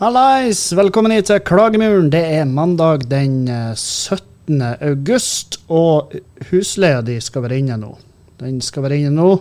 [0.00, 0.56] Hallais!
[0.72, 2.06] Velkommen hit til Klagemuren.
[2.08, 4.62] Det er mandag den eh, 17.
[4.80, 6.14] august, og
[6.48, 7.90] husleia di skal være inne nå.
[8.40, 9.34] Den skal være inne nå.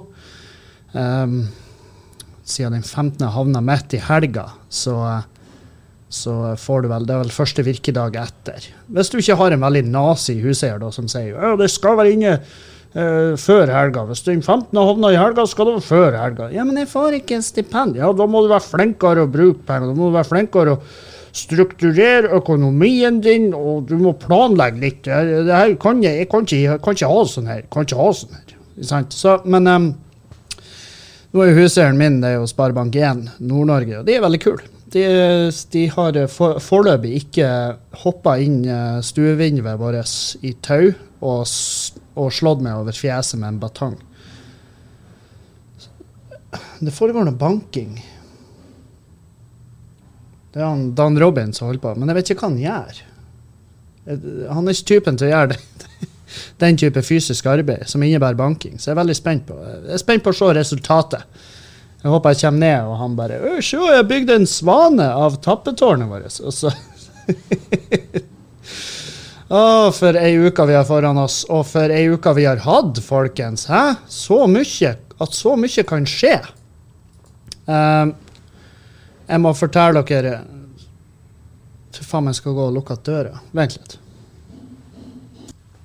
[0.92, 1.38] Um,
[2.44, 3.24] siden den 15.
[3.32, 5.56] havna midt i helga, så, eh,
[6.12, 8.68] så får du vel Det er vel første virkedag etter.
[8.92, 12.18] Hvis du ikke har en veldig nazi huseier da, som sier at det skal være
[12.18, 12.36] inne
[12.94, 14.06] eh, før helga.
[14.10, 14.76] Hvis den 15.
[14.78, 16.52] havna i helga, skal det være før helga.
[16.56, 17.98] Ja, men jeg får ikke stipend.
[18.00, 19.92] Ja, da må du være flinkere å bruke penger.
[19.92, 20.84] Da må du være flinkere å
[21.32, 25.04] strukturere økonomien din, og du må planlegge litt.
[25.08, 27.68] Det, det her kan jeg, jeg kan ikke, kan ikke ha sånn her.
[27.72, 28.58] Kan ikke ha sånn her.
[29.14, 29.88] Så, men um,
[31.32, 34.68] nå er huseieren min det er jo Sparebank1 Nord-Norge, og de er veldig kule.
[34.92, 35.04] De,
[35.72, 37.48] de har for, foreløpig ikke
[38.02, 40.90] hoppa inn eh, stuevinduet vårt i tau
[41.22, 41.46] og,
[42.20, 44.00] og slått meg over fjeset med en batong.
[46.82, 47.94] Det foregår noe banking.
[50.52, 53.02] Det er han Dan Robin som holder på, men jeg vet ikke hva han gjør.
[54.52, 55.62] Han er ikke typen til å gjøre det.
[56.64, 58.80] den type fysisk arbeid som innebærer banking.
[58.80, 61.42] Så jeg er veldig spent på Jeg er spent på å se resultatet.
[62.02, 66.10] Jeg håper jeg kommer ned, og han bare Se, jeg bygde en svane av tappetårnet
[66.10, 66.40] vårt.
[66.42, 66.74] Og så
[69.52, 73.02] Å, for ei uke vi har foran oss, og for ei uke vi har hatt,
[73.04, 73.66] folkens.
[73.68, 73.98] Hæ?
[74.08, 74.94] Så mye.
[75.22, 76.38] At så mye kan skje.
[77.68, 78.14] Ehm,
[79.28, 80.40] jeg må fortelle dere
[81.92, 83.42] Fy faen, jeg skal gå og lukke døra.
[83.52, 83.98] Vent litt.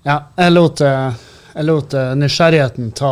[0.06, 1.16] Ja, jeg lot, eh,
[1.56, 3.10] jeg lot eh, nysgjerrigheten ta,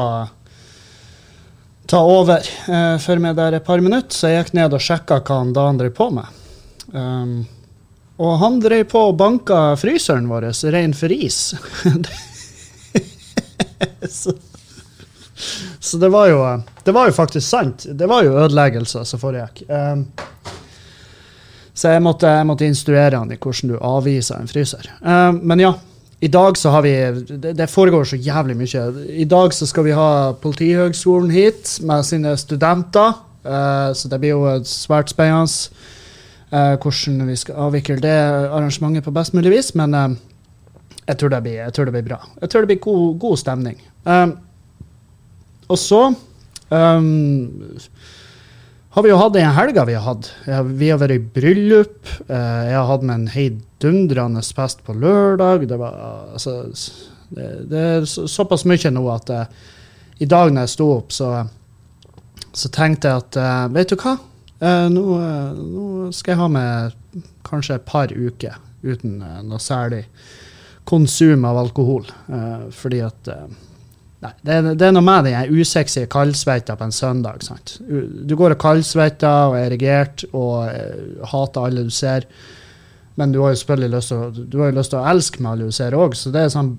[1.91, 5.19] ta over uh, for meg der et par minutter, så jeg gikk ned og sjekka
[5.19, 6.39] hva han Dan drev på med.
[6.95, 7.35] Um,
[8.23, 11.55] og han drev på og banka fryseren vår rein for is.
[14.11, 14.35] så,
[15.81, 16.45] så det var jo
[16.85, 17.87] Det var jo faktisk sant.
[17.91, 19.65] Det var jo ødeleggelser som foregikk.
[19.69, 20.07] Um,
[21.75, 24.87] så jeg måtte, jeg måtte instruere han i hvordan du avviser en fryser.
[25.01, 25.73] Um, men ja,
[26.21, 26.93] i dag så har vi
[27.35, 28.85] det, det foregår så jævlig mye.
[29.11, 33.19] I dag så skal vi ha Politihøgskolen hit med sine studenter.
[33.43, 35.51] Uh, så det blir jo svært spennende
[36.55, 39.73] eh, hvordan vi skal avvikle det arrangementet på best mulig vis.
[39.79, 40.17] Men eh,
[41.09, 42.21] jeg, tror blir, jeg tror det blir bra.
[42.41, 43.81] Jeg tror det blir god, god stemning.
[44.05, 44.37] Um,
[45.73, 46.01] og så
[46.69, 47.79] um,
[48.95, 50.29] har vi jo hatt den helga vi har hatt.
[50.47, 52.11] Vi har vært i bryllup.
[52.29, 55.69] eh, jeg har hatt med en heidundrende fest på lørdag.
[55.69, 55.97] Det var
[56.33, 56.73] altså
[57.35, 59.47] Det, det er så, såpass mye nå at uh,
[60.23, 61.31] i dag når jeg sto opp, så,
[62.53, 64.13] så tenkte jeg at uh, Vet du hva?
[64.65, 69.61] Eh, nå, eh, nå skal jeg ha med kanskje et par uker uten eh, noe
[69.61, 70.05] særlig
[70.89, 72.09] konsum av alkohol.
[72.33, 73.33] eh, fordi at
[74.25, 77.43] Nei, det, det er noe med den usexy kaldsveita på en søndag.
[77.45, 77.75] sant?
[77.85, 80.71] Du går og kaldsvetter og er erigert og
[81.29, 82.25] hater alle du ser.
[83.21, 85.77] Men du har jo selvfølgelig lyst til jo lyst til å elske med alle du
[85.77, 86.73] ser òg, så det er sånn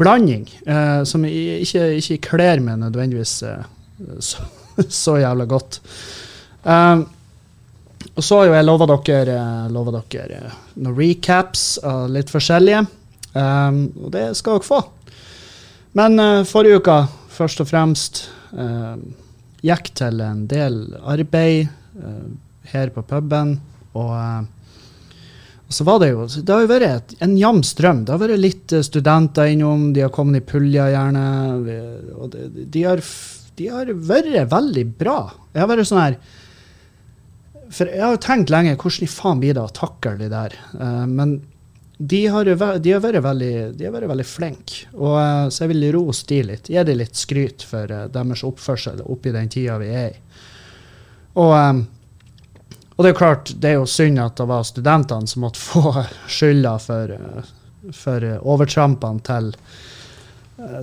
[0.00, 0.48] blanding
[1.06, 3.36] som ikke, ikke kler meg nødvendigvis
[4.18, 4.50] så,
[5.04, 5.78] så jævla godt.
[6.62, 7.06] Um,
[8.12, 9.38] og så har jo jeg lova dere,
[9.72, 10.42] lovet dere
[10.74, 12.84] noen recaps av litt forskjellige.
[13.32, 14.80] Um, og det skal dere få.
[15.96, 16.98] Men uh, forrige uka,
[17.32, 18.96] først og fremst, uh,
[19.62, 21.70] gikk til en del arbeid
[22.02, 22.26] uh,
[22.72, 23.56] her på puben.
[23.92, 24.44] Og, eh,
[25.68, 28.04] og så var det jo Det har jo vært et, en jevn strøm.
[28.04, 31.24] Det har vært litt studenter innom, de har kommet i pulja gjerne.
[32.16, 33.02] Og de, de, har,
[33.58, 35.18] de har vært veldig bra.
[35.52, 36.16] Jeg har vært sånn her
[37.72, 40.56] For jeg har jo tenkt lenge hvordan i faen blir det å takle de der.
[40.76, 41.38] Uh, men
[42.02, 42.48] de har,
[42.82, 44.88] de har vært veldig, veldig flinke.
[44.90, 46.70] Eh, så jeg vil rose de litt.
[46.72, 50.16] Gi de litt skryt for uh, deres oppførsel oppi den tida vi er i.
[51.38, 51.84] Og, um,
[52.96, 55.62] og det er jo klart, det er jo synd at det var studentene som måtte
[55.70, 55.94] få
[56.26, 57.14] skylda for,
[57.94, 59.52] for overtrampene til,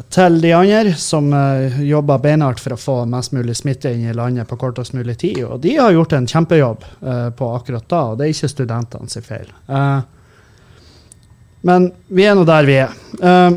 [0.09, 4.15] til de andre, som uh, jobber beinhardt for å få mest mulig smitte inn i
[4.17, 5.43] landet på kortest mulig tid.
[5.45, 9.09] Og de har gjort en kjempejobb eh, på akkurat da, og det er ikke studentene
[9.11, 9.49] sin feil.
[9.69, 9.99] Eh,
[11.61, 12.89] men vi er nå der vi er.
[13.21, 13.51] Eh,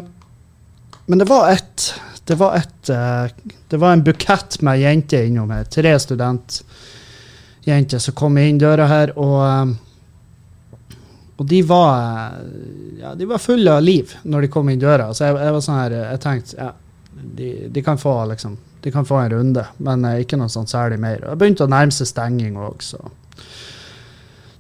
[1.07, 1.95] men det var et
[2.25, 3.27] Det var et eh,
[3.69, 5.65] Det var en bukett med jenter innom her.
[5.65, 9.67] Tre studentjenter som kom inn døra her, og eh,
[11.43, 15.09] og de var eh, ja, de var fulle av liv når de kom inn døra.
[15.11, 16.69] Så jeg, jeg var sånn her, jeg tenkte ja,
[17.41, 18.55] de, de kan få liksom,
[18.85, 21.25] de kan få en runde, men eh, ikke noe sånn særlig mer.
[21.25, 23.03] Og Det begynte å nærme seg stenging òg, så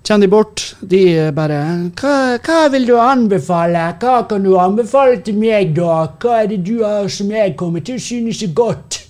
[0.02, 0.64] kommer de bort.
[0.82, 1.02] De
[1.32, 1.60] bare
[2.00, 3.86] hva, 'Hva vil du anbefale?
[4.02, 6.08] Hva kan du anbefale til meg, da?
[6.18, 9.02] Hva er det du har som jeg kommer til å synes er godt?'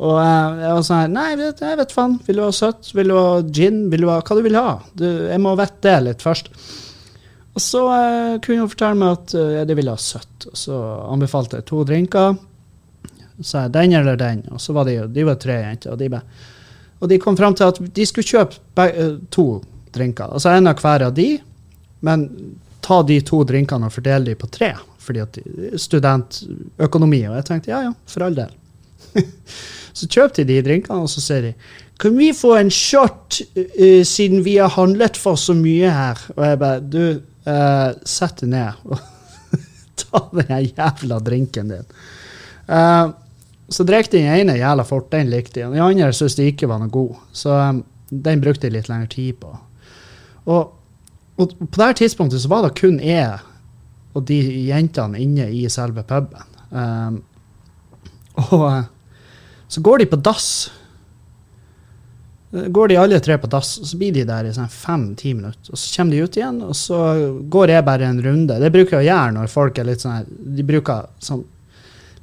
[0.00, 2.18] Og eh, jeg var sånn her Nei, jeg jeg vet faen.
[2.26, 2.90] Vil du ha søtt?
[2.96, 3.82] Vil du ha gin?
[3.92, 4.78] Vil du ha Hva du vil ha?
[4.96, 6.48] Du, jeg må vite det litt først.
[7.54, 10.46] Og så eh, kunne hun fortelle meg at eh, de ville ha søtt.
[10.50, 10.78] Og så
[11.10, 12.38] anbefalte jeg to drinker.
[13.40, 14.44] Så sa jeg den eller den.
[14.54, 15.94] Og så var de, de var tre jenter.
[15.94, 16.40] Og de, bare,
[17.00, 19.48] og de kom fram til at de skulle kjøpe be, eh, to
[19.94, 20.30] drinker.
[20.30, 21.32] Altså en av hver av de,
[22.06, 22.28] men
[22.84, 24.72] ta de to drinkene og fordele de på tre.
[25.00, 25.42] Fordi at
[25.80, 27.24] studentøkonomi.
[27.26, 28.54] Og jeg tenkte ja ja, for all del.
[29.98, 31.54] så kjøpte de de drinkene, og så sier de
[32.00, 36.22] kan vi få en shot uh, siden vi har handlet for så mye her?
[36.36, 37.02] Og jeg bare Du,
[37.50, 39.00] eh, sett deg ned og
[40.00, 41.88] ta den jævla drinken din.
[42.70, 43.10] Uh,
[43.70, 45.72] så drakk den ene jævla fort, den likte jeg.
[45.72, 49.10] Den andre syntes de ikke var noe god, så um, den brukte jeg litt lengre
[49.12, 49.52] tid på.
[50.50, 50.72] Og,
[51.38, 53.38] og på det tidspunktet så var det kun jeg
[54.14, 56.56] og de jentene inne i selve puben.
[56.70, 57.20] Um,
[58.50, 58.66] og
[59.70, 60.70] så går de på dass.
[62.52, 65.34] Eh, Går de alle tre på dass, og så blir de der i sånn fem-ti
[65.36, 65.70] minutter.
[65.70, 67.00] Og så kommer de ut igjen, og så
[67.52, 68.58] går jeg bare en runde.
[68.62, 71.44] Det bruker jeg å gjøre når folk er litt sånn her De bruker sånn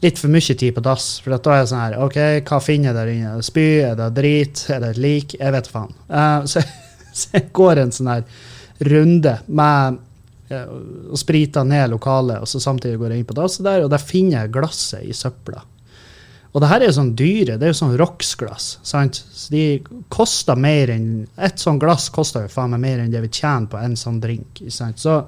[0.03, 1.07] litt for mye tid på dass.
[1.23, 2.19] For da er jeg sånn her OK,
[2.49, 3.37] hva finner jeg der inne?
[3.45, 3.67] Spy?
[3.87, 4.65] Er det drit?
[4.69, 5.37] Er det et lik?
[5.39, 5.95] Jeg vet faen.
[6.11, 6.61] Uh, så,
[7.17, 8.27] så jeg går en sånn her
[8.87, 9.95] runde med
[10.53, 10.67] eh,
[11.09, 14.03] og spriter ned lokalet, og så samtidig går jeg inn på dasset der, og der
[14.03, 15.63] finner jeg glasset i søpla.
[16.53, 18.67] Og det her er jo sånn dyre, det er jo sånn Rox-glass.
[18.87, 19.19] sant?
[19.33, 19.63] Så de
[20.13, 23.67] koster mer enn Et sånn glass koster jo faen meg mer enn det vi tjener
[23.69, 24.63] på en sånn drink.
[24.73, 24.99] sant?
[24.99, 25.19] Så,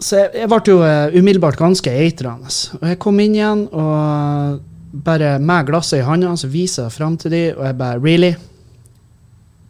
[0.00, 2.52] så jeg, jeg ble jo eh, umiddelbart ganske eitrende.
[2.80, 4.60] Og jeg kom inn igjen, og
[4.94, 8.34] bare med glasset i hånda så viser jeg fram til de, og jeg bare Really?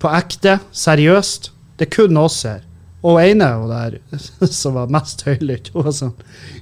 [0.01, 0.59] På ekte?
[0.73, 1.51] Seriøst?
[1.79, 2.65] Det er kun oss her.
[3.05, 3.99] Og ene hun der
[4.61, 6.15] som var mest høylytt, hun var sånn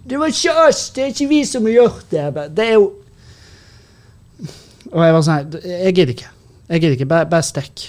[0.07, 0.89] Det var ikke oss!
[0.95, 2.25] Det er ikke vi som har gjort det!
[2.57, 2.89] Det er jo
[4.93, 6.31] Og jeg var sånn Jeg gidder ikke.
[6.69, 7.11] Jeg gidder ikke.
[7.11, 7.87] Bare, bare stikk.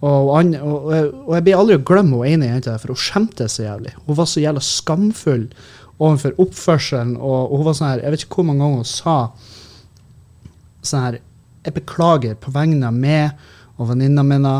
[0.00, 0.86] Og, og, og,
[1.28, 3.92] og jeg blir aldri å glemme hun ene jenta, for hun skjemtes så jævlig.
[4.06, 5.48] Hun var så jævla skamfull
[6.00, 9.16] overfor oppførselen, og, hun var sånn her Jeg vet ikke hvor mange ganger hun sa
[10.80, 11.18] sånn her
[11.66, 13.36] Jeg beklager på vegne av meg
[13.80, 14.54] og venninna mine.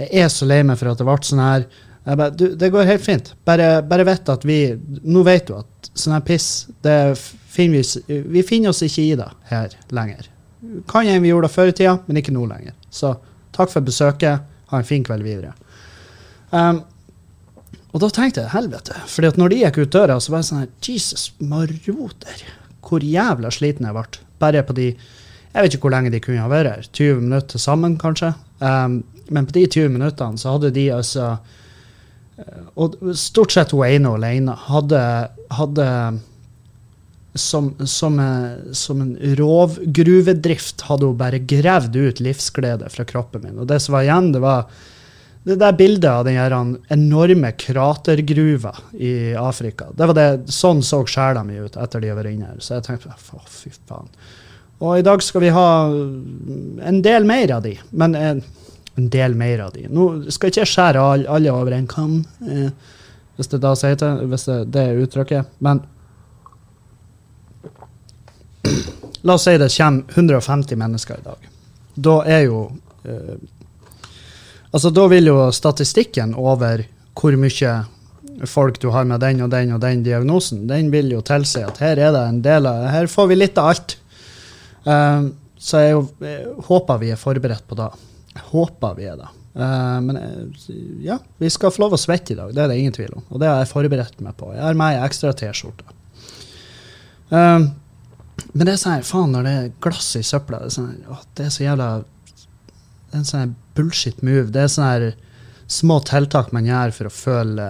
[0.00, 1.64] Jeg er så lei meg for at det ble sånn her.
[2.02, 3.32] Jeg du, det går helt fint.
[3.48, 4.58] Bare, bare vet at vi
[5.04, 7.16] Nå vet du at sånn her piss det
[7.52, 10.28] finner vi, vi finner oss ikke i det her lenger.
[10.88, 12.74] Kan hende vi gjorde det før i tida, men ikke nå lenger.
[12.90, 13.16] Så
[13.56, 14.48] takk for besøket.
[14.70, 15.52] Ha en fin kveld videre.
[16.52, 16.82] Um,
[17.92, 18.94] og da tenkte jeg helvete.
[19.06, 22.44] fordi at når de gikk ut døra, så var jeg sånn her Jesus maroter.
[22.80, 24.22] Hvor jævla sliten jeg ble.
[24.40, 24.94] Bare på de
[25.52, 26.86] Jeg vet ikke hvor lenge de kunne ha vært her.
[26.96, 28.32] 20 minutter til sammen, kanskje.
[28.60, 31.36] Um, men på de 20 minuttene så hadde de altså
[32.38, 35.02] eh, Og stort sett hun ene alene hadde,
[35.52, 35.86] hadde
[37.34, 43.60] som, som, eh, som en rovgruvedrift hadde hun bare gravd ut livsglede fra kroppen min.
[43.62, 44.66] Og det som var igjen, det var
[45.42, 49.88] det der bildet av den enorme kratergruva i Afrika.
[49.94, 52.60] det var det, Sånn så sjela mi ut etter de har vært inne her.
[52.62, 54.10] Så jeg tenkte å, fy faen.
[54.82, 57.74] Og i dag skal vi ha en del mer av de.
[57.90, 58.42] Men en,
[58.98, 59.88] en del mer av de.
[59.90, 62.70] Nå skal ikke jeg skjære all, alle over en kam, eh,
[63.38, 65.58] hvis det da sier det, hvis det, det er uttrykket.
[65.64, 65.82] Men
[69.22, 71.50] la oss si det kommer 150 mennesker i dag.
[71.94, 72.62] Da er jo
[73.04, 73.34] eh,
[74.72, 76.80] Altså, da vil jo statistikken over
[77.12, 77.72] hvor mye
[78.48, 81.82] folk du har med den og den og den diagnosen, den vil jo tilsi at
[81.82, 83.98] her er det en del av Her får vi litt av alt.
[84.88, 85.28] Eh,
[85.60, 87.90] så jeg, jeg håper vi er forberedt på det.
[88.32, 89.28] Jeg håper vi er det.
[89.52, 92.78] Uh, men eh, ja, vi skal få lov å svette i dag, det er det
[92.80, 93.24] ingen tvil om.
[93.28, 94.48] Og det har jeg forberedt meg på.
[94.54, 95.84] Jeg har med ei ekstra T-skjorte.
[97.32, 97.66] Eh,
[98.52, 101.26] men det er sånn faen, når det er glass i søpla, det er, sånn, her,
[101.38, 104.50] det er så jævla Det er en sånn bullshit move.
[104.52, 105.06] Det er sånne her
[105.72, 107.68] små tiltak man gjør for å føle,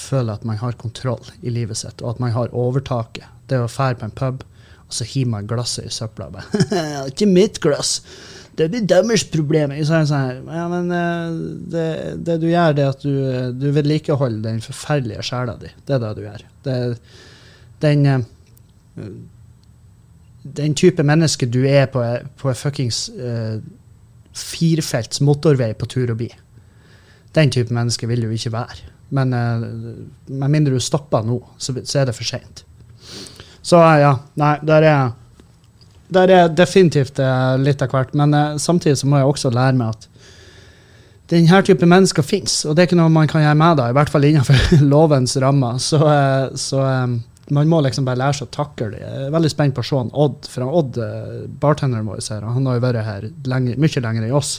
[0.00, 3.28] føle at man har kontroll i livet sitt, og at man har overtaket.
[3.48, 4.44] Det er å fære på en pub,
[4.86, 6.30] og så hiver man glasset i søpla.
[6.32, 6.64] Bare,
[7.12, 7.98] ikke mitt glass!
[8.56, 9.72] Det blir deres problem.
[9.80, 11.36] Så er det sånn ja, men eh,
[11.72, 11.84] det,
[12.26, 13.14] det du gjør, det er at du,
[13.56, 15.70] du vedlikeholder den forferdelige sjela di.
[15.88, 16.44] Det er det du gjør.
[16.66, 16.76] Det,
[17.84, 18.26] den eh,
[20.42, 22.02] den type menneske du er på,
[22.38, 23.60] på en fuckings uh,
[24.34, 26.28] firefelts motorvei på tur og bi.
[27.36, 28.82] Den type menneske vil du ikke være.
[29.14, 29.66] Men uh,
[30.28, 32.64] med mindre du stopper nå, så, så er det for seint.
[33.62, 35.12] Så uh, ja, nei, der er,
[36.12, 38.16] der er definitivt uh, litt av hvert.
[38.18, 40.08] Men samtidig så må jeg også lære meg at
[41.32, 43.96] denne type mennesker fins, og det er ikke noe man kan gjøre med da, i
[43.96, 45.78] hvert fall innenfor lovens rammer.
[45.80, 46.00] Så,
[46.60, 47.14] så eh,
[47.50, 49.02] man må liksom bare lære seg å takle det.
[49.02, 52.22] Jeg er veldig spent på å se han Odd, for han Odd, eh, bartenderen vår,
[52.30, 54.56] her, han har jo vært her lenge, mye lenger enn oss.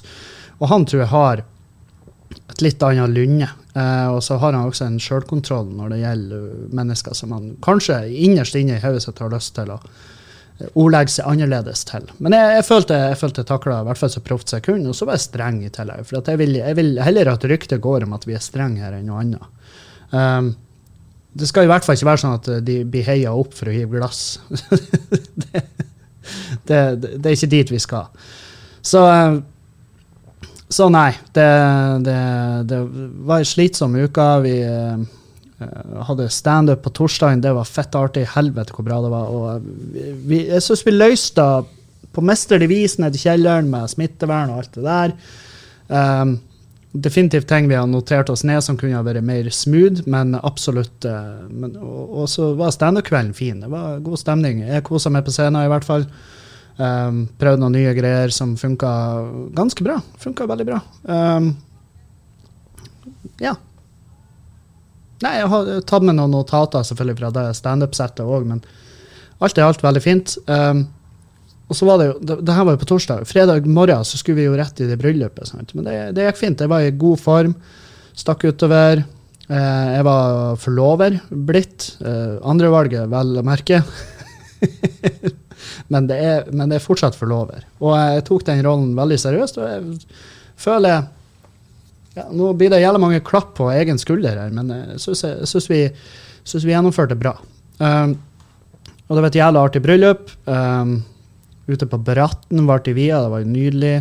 [0.60, 1.44] Og han tror jeg har
[2.52, 3.50] et litt annet lynne.
[3.74, 8.04] Eh, og så har han også en sjølkontroll når det gjelder mennesker som han kanskje
[8.12, 12.06] innerst inne i hodet sitt har lyst til å eh, ordlegge seg annerledes til.
[12.20, 14.98] Men jeg, jeg følte jeg, jeg takla i hvert fall så proft jeg kunne, og
[14.98, 16.06] så var jeg streng i tillegg.
[16.10, 19.00] For jeg vil, jeg, vil, heller at ryktet går om at vi er strenge her,
[19.00, 19.50] enn noe annet.
[20.14, 20.54] Um,
[21.34, 23.74] det skal i hvert fall ikke være sånn at de blir heia opp for å
[23.74, 24.38] hive glass.
[25.44, 25.64] det,
[26.70, 28.12] det, det, er ikke dit vi skal.
[28.86, 29.42] Så um,
[30.74, 31.50] så nei, det,
[32.66, 32.80] det,
[33.28, 34.24] var ei slitsom uke.
[34.42, 35.04] Vi uh,
[36.08, 37.44] hadde standup på torsdagen.
[37.44, 38.26] Det var fett artig.
[38.34, 39.30] Helvete hvor bra det var.
[39.30, 39.68] Og
[40.30, 41.46] vi, jeg syns vi løste
[42.14, 45.16] på mesterlig vis nede i kjelleren med smittevern og alt det der.
[45.94, 46.36] Um,
[46.94, 51.08] definitivt ting vi har notert oss ned som kunne ha vært mer smooth, men absolutt
[51.10, 53.60] uh, men, og, og, så var standup-kvelden fin.
[53.64, 54.62] Det var god stemning.
[54.68, 56.06] Jeg kosa meg på scenen i hvert fall.
[56.78, 58.94] Um, prøvd noen nye greier som funka
[59.58, 60.00] ganske bra.
[60.22, 60.80] Funka veldig bra.
[61.10, 61.52] Um,
[63.42, 63.56] ja.
[65.24, 68.62] Nei, jeg har tatt med noen notater selvfølgelig fra det standup-settet òg, men
[69.44, 70.38] alt i alt veldig fint.
[70.46, 70.86] Um,
[71.74, 73.24] og så var det jo, det, det, her var jo på torsdag.
[73.26, 75.50] Fredag morgen så skulle vi jo rett i det bryllupet.
[75.50, 75.72] Sant?
[75.74, 76.60] Men det, det, gikk fint.
[76.62, 77.56] Jeg var i god form.
[78.14, 79.02] Stakk utover.
[79.50, 81.88] Eh, jeg var forlover blitt.
[82.06, 83.80] Eh, Andrevalget, vel å merke.
[85.94, 87.66] men, det er, men det er fortsatt forlover.
[87.82, 90.20] Og jeg tok den rollen veldig seriøst, og jeg
[90.62, 91.08] føler
[92.14, 95.88] ja, Nå blir det jævlig mange klapp på egen skulder her, men jeg syns vi,
[96.46, 97.32] synes vi gjennomførte bra.
[97.82, 98.14] Um,
[99.08, 100.30] og det var et jævlig artig bryllup.
[100.46, 101.00] Um,
[101.68, 103.96] ute på Bratten de via, det var jo nydelig.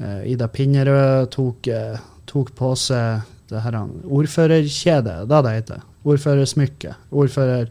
[0.00, 3.22] Uh, Ida Pinnerød tok, uh, tok på seg
[3.52, 3.76] det her
[4.08, 5.82] ordførerkjedet, da det heter.
[6.08, 6.96] Ordførersmykke.
[7.12, 7.68] Ordfører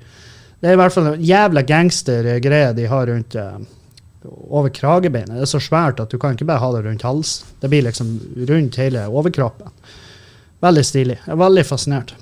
[0.62, 3.56] det er i hvert fall en jævla gangstergreie de har rundt uh,
[4.54, 5.34] over kragebeinet.
[5.34, 7.48] Det er så svært at du kan ikke bare ha det rundt halsen.
[7.58, 8.12] Det blir liksom
[8.50, 9.74] rundt hele overkroppen.
[10.62, 11.18] Veldig stilig.
[11.26, 12.14] Veldig fascinert.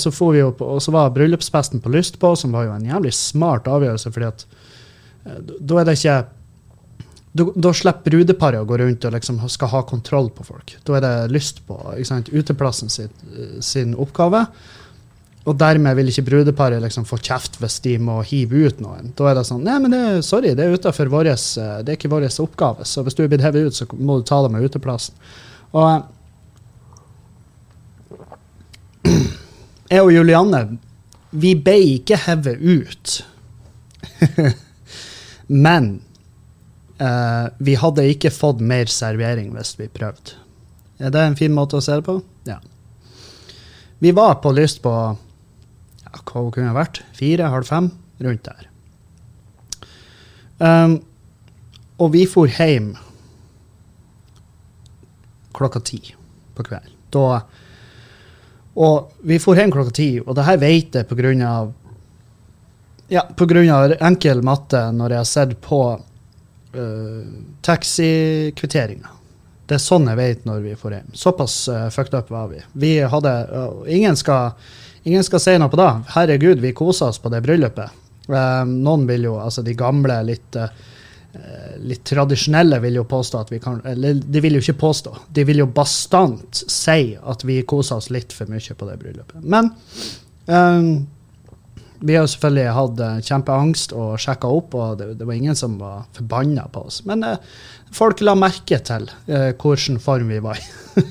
[0.00, 2.88] Så for vi opp, og så var bryllupsfesten på lyst på, som var jo en
[2.88, 4.46] jævlig smart avgjørelse, fordi at
[5.36, 6.18] da er det ikke
[7.38, 10.74] da, slipper brudeparet å gå rundt og liksom skal ha kontroll på folk.
[10.86, 11.76] Da er det lyst på
[12.32, 13.12] uteplassen sin,
[13.64, 14.46] sin oppgave.
[15.48, 19.12] Og dermed vil ikke brudeparet liksom få kjeft hvis de må hive ut noen.
[19.16, 22.00] Da er det sånn Nei, men det, sorry, det er utenfor våres, eh, det er
[22.00, 22.84] ikke vår oppgave.
[22.88, 25.16] Så hvis du er blitt hevet ut, så må du ta det med uteplassen.
[25.78, 25.88] Og
[29.94, 30.62] jeg og Julianne,
[31.32, 33.18] vi ble ikke hevet ut.
[35.48, 35.98] men
[37.00, 40.36] uh, vi hadde ikke fått mer servering hvis vi prøvde.
[40.98, 42.18] Er det en fin måte å se det på?
[42.48, 42.58] Ja.
[44.02, 47.90] Vi var på lyst på ja, hva hun kunne vært, fire, halv fem,
[48.22, 48.66] rundt der.
[50.58, 50.98] Um,
[52.02, 52.92] og vi for hjem
[55.54, 56.00] klokka ti
[56.54, 56.94] på kvelden.
[57.14, 57.40] Da,
[58.78, 61.72] og vi for hjem klokka ti, og det her vet jeg på grunn av
[63.08, 63.28] ja,
[63.72, 65.82] av enkel matte når jeg har sett på
[66.76, 67.22] uh,
[67.64, 69.14] taxikvitteringa.
[69.68, 71.14] Det er sånn jeg vet når vi får hjem.
[71.16, 72.60] Såpass uh, fucked up var vi.
[72.72, 74.52] Vi hadde uh, Ingen skal
[75.08, 75.88] Ingen skal si noe på det.
[76.12, 77.92] Herregud, vi koser oss på det bryllupet.
[78.28, 80.56] Uh, noen vil jo, altså de gamle, litt,
[81.80, 85.44] litt tradisjonelle vil jo påstå at vi kan Eller de vil jo ikke påstå, de
[85.48, 89.44] vil jo bastant si at vi koser oss litt for mye på det bryllupet.
[89.44, 89.70] Men
[90.50, 91.06] um,
[92.00, 95.78] vi har selvfølgelig hatt uh, kjempeangst og sjekka opp, og det, det, var ingen som
[95.80, 97.00] var forbanna på oss.
[97.08, 97.40] Men eh,
[97.94, 100.66] folk la merke til eh, hvilken form vi var i.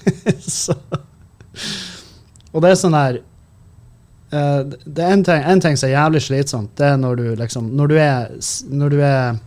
[2.54, 6.24] og det er sånn her eh, det er en ting, en ting, som er jævlig
[6.28, 8.34] slitsomt, det er når du liksom Når du er
[8.70, 9.40] Når du er,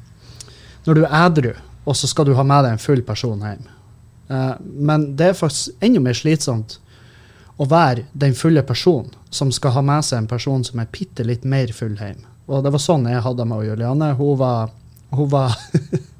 [0.87, 1.52] når du er edru,
[1.85, 3.66] og så skal du ha med deg en full person hjem.
[4.30, 6.78] Eh, men det er faktisk enda mer slitsomt
[7.61, 11.26] å være den fulle personen som skal ha med seg en person som er bitte
[11.26, 12.25] litt mer full hjem.
[12.50, 14.14] Og det var sånn jeg hadde med Juliane.
[14.19, 14.73] Hun var,
[15.14, 15.59] hun var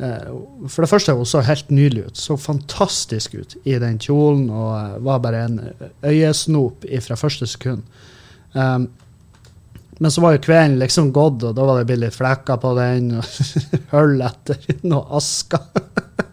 [0.00, 0.28] Eh,
[0.68, 2.16] for det første, hun så helt nydelig ut.
[2.16, 5.60] Så fantastisk ut i den kjolen og eh, var bare en
[6.06, 7.84] øyesnop fra første sekund.
[8.52, 8.88] Um,
[10.00, 12.72] men så var jo kvelden liksom gått, og da var det blitt litt flekker på
[12.78, 13.12] den.
[13.20, 13.24] og
[13.92, 15.68] Hull etter noe asker.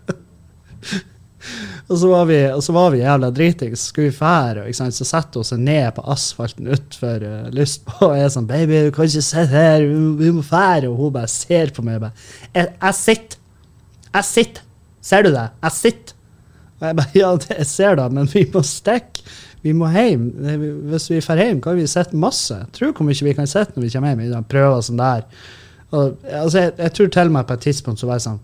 [1.88, 3.86] og, så var vi, så var vi jævla dritings.
[3.92, 8.10] Skulle vi fære, og så setter hun seg ned på asfalten utfor uh, lyst på,
[8.10, 9.86] og er sånn 'Baby, du kan ikke sitte her,
[10.20, 12.14] vi må fære.' Og hun bare ser på meg og bare
[12.54, 13.38] 'Jeg, sitter'.
[14.14, 14.62] Jeg sitter.
[15.02, 15.50] Ser du det?
[15.64, 16.14] Jeg sitter.
[16.80, 19.24] Og jeg bare Ja, det, jeg ser det, men vi må stikke.
[19.64, 20.28] Vi må hjem.
[20.38, 22.56] Vi- Hvis vi drar hjem, kan vi sitte masse.
[22.74, 25.24] Tror hvor mye vi kan sitte når vi kommer hjem Vi prøver sånn der.
[25.92, 28.40] Og, altså, jeg, jeg tror til og med på et tidspunkt så var jeg sånn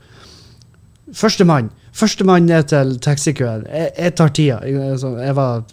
[1.14, 3.68] Førstemann Førstemann ned til taxikøen.
[3.70, 4.60] Jeg, jeg tar tida.
[4.66, 5.64] Jeg, jeg var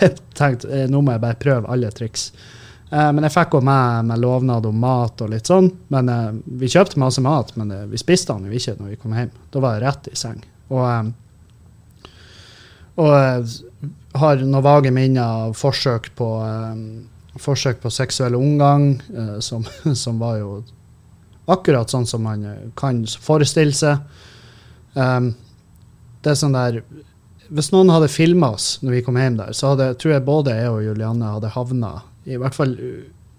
[0.00, 2.30] Jeg tenkte eh, nå må jeg bare prøve alle triks.
[2.90, 5.70] Eh, men jeg fikk også med, med lovnad om mat og litt sånn.
[5.92, 6.30] Men eh,
[6.62, 9.34] Vi kjøpte masse mat, men vi spiste den jo ikke når vi kom hjem.
[9.52, 10.40] Da var jeg rett i seng.
[10.70, 11.12] Og,
[13.00, 13.54] og
[14.20, 16.28] har noen vage minner av forsøk på,
[17.40, 18.92] forsøk på seksuell omgang,
[19.42, 19.66] som,
[20.04, 20.60] som var jo
[21.50, 22.46] akkurat sånn som man
[22.78, 23.98] kan forestille seg.
[24.94, 25.32] Um,
[26.24, 26.80] det er sånn der
[27.50, 30.56] Hvis noen hadde filma oss når vi kom hjem der, så hadde, tror jeg både
[30.56, 31.92] jeg og Julianne hadde havna
[32.26, 32.74] i hvert fall,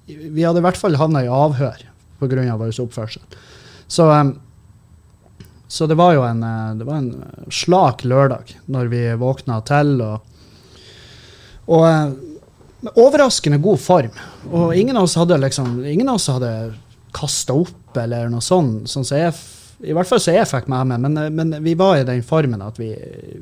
[0.08, 1.84] Vi hadde i hvert fall havna i avhør
[2.22, 2.58] pga.
[2.58, 3.22] vår oppførsel.
[3.88, 4.36] Så, um,
[5.68, 10.02] så det var jo en, eh, det var en slak lørdag når vi våkna til.
[10.02, 10.20] Og,
[11.72, 12.14] og eh,
[12.82, 14.18] med overraskende god form.
[14.52, 16.52] Og ingen av oss hadde liksom, ingen av oss hadde
[17.16, 18.90] kasta opp eller noe sånt.
[18.90, 19.36] sånn som jeg,
[19.82, 22.24] I hvert fall så jeg fikk med meg, men, eh, men vi var i den
[22.26, 22.92] formen at vi,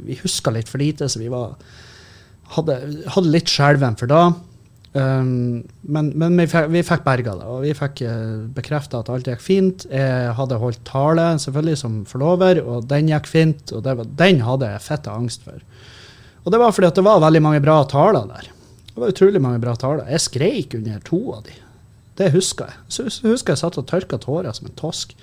[0.05, 1.57] vi huska litt for lite, så vi var,
[2.55, 2.77] hadde,
[3.15, 4.23] hadde litt skjelven for da.
[4.89, 9.11] Um, men men vi, fikk, vi fikk berga det, og vi fikk uh, bekrefta at
[9.13, 9.85] alt gikk fint.
[9.91, 13.73] Jeg hadde holdt tale, selvfølgelig som forlover, og den gikk fint.
[13.75, 15.61] Og var, den hadde jeg fette angst for.
[16.45, 18.49] Og det var fordi det var veldig mange bra taler der.
[18.89, 20.07] Det var utrolig mange bra taler.
[20.09, 21.53] Jeg skreik under to av de.
[22.19, 22.81] Det husker jeg.
[22.91, 25.13] Så husker jeg satt og tørka tårer som en tosk.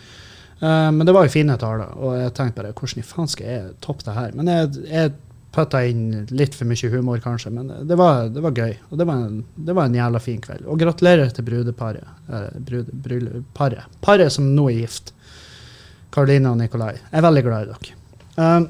[0.61, 3.51] Eh, men det var jo fine taler, og jeg tenkte bare hvordan i faen skal
[3.51, 4.37] jeg toppe det her?
[4.39, 5.15] Men jeg, jeg
[5.57, 8.75] putta inn litt for mye humor, kanskje, men det var, det var gøy.
[8.91, 10.67] Og det var, en, det var en jævla fin kveld.
[10.69, 12.17] Og gratulerer til brudeparet.
[12.29, 14.01] Eh, brud, paret.
[14.05, 15.15] Paret som nå er gift.
[16.13, 16.95] Karoline og Nikolai.
[16.97, 17.95] Jeg er veldig glad i dere.
[18.45, 18.61] Eh,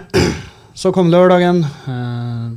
[0.82, 1.64] så kom lørdagen.
[1.84, 2.52] Uh,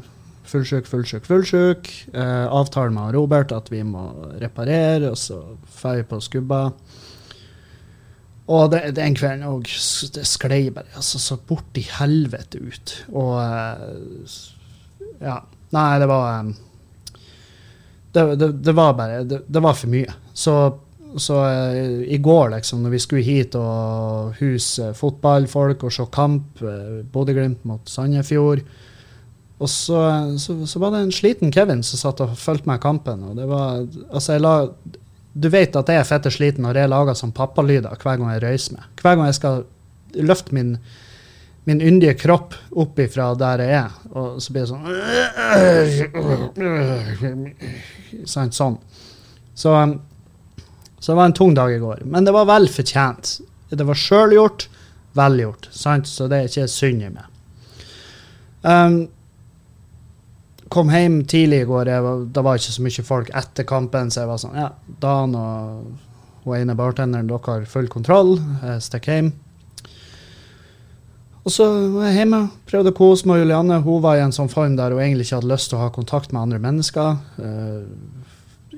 [0.47, 1.89] fullsjuk, fullsjuk, fullsjuk.
[2.15, 4.07] Uh, avtalen med Robert at vi må
[4.41, 5.41] reparere, og så
[5.81, 6.61] drar vi på skubba.
[8.45, 11.39] Og det, den kvelden òg, sklei bare altså, så
[11.79, 12.95] i helvete ut.
[13.13, 14.39] Og eh,
[15.25, 15.41] Ja.
[15.73, 17.21] Nei, det var eh,
[18.13, 20.13] det, det, det var bare det, det var for mye.
[20.33, 20.53] Så,
[21.17, 26.61] så eh, i går, liksom, når vi skulle hit og huse fotballfolk og se kamp,
[27.11, 28.61] Bodø-Glimt mot Sandefjord
[29.55, 29.99] og så,
[30.37, 33.23] så, så var det en sliten Kevin som satt og fulgte med kampen.
[33.23, 34.55] Og det var Altså, jeg la
[35.35, 38.43] du vet at jeg er fette sliten når jeg lager sånn pappalyder hver gang jeg
[38.45, 38.85] røyser meg.
[39.01, 39.65] Hver gang jeg skal
[40.15, 40.69] løfte min,
[41.67, 44.85] min yndige kropp opp ifra der jeg er, og så blir det sånn
[48.31, 48.51] Sånn.
[48.55, 48.77] sånn.
[49.55, 49.97] Så, um,
[50.99, 52.05] så det var en tung dag i går.
[52.07, 53.35] Men det var vel fortjent.
[53.75, 54.67] Det var sjølgjort,
[55.19, 55.67] velgjort.
[55.75, 56.07] Sant?
[56.07, 57.27] Så det er ikke synd i meg.
[58.65, 58.97] Um,
[60.73, 61.91] kom hjem tidlig i går.
[62.05, 64.69] Var, det var ikke så mye folk etter kampen, så jeg var sånn Ja,
[65.01, 68.35] Dan og hun ene bartenderen, dere har full kontroll.
[68.61, 69.31] Jeg stikker hjem.
[71.45, 73.77] Og så var jeg hjemme, prøvde å kose med Julianne.
[73.85, 75.91] Hun var i en sånn form der hun egentlig ikke hadde lyst til å ha
[75.93, 77.19] kontakt med andre mennesker.
[77.37, 77.85] Uh,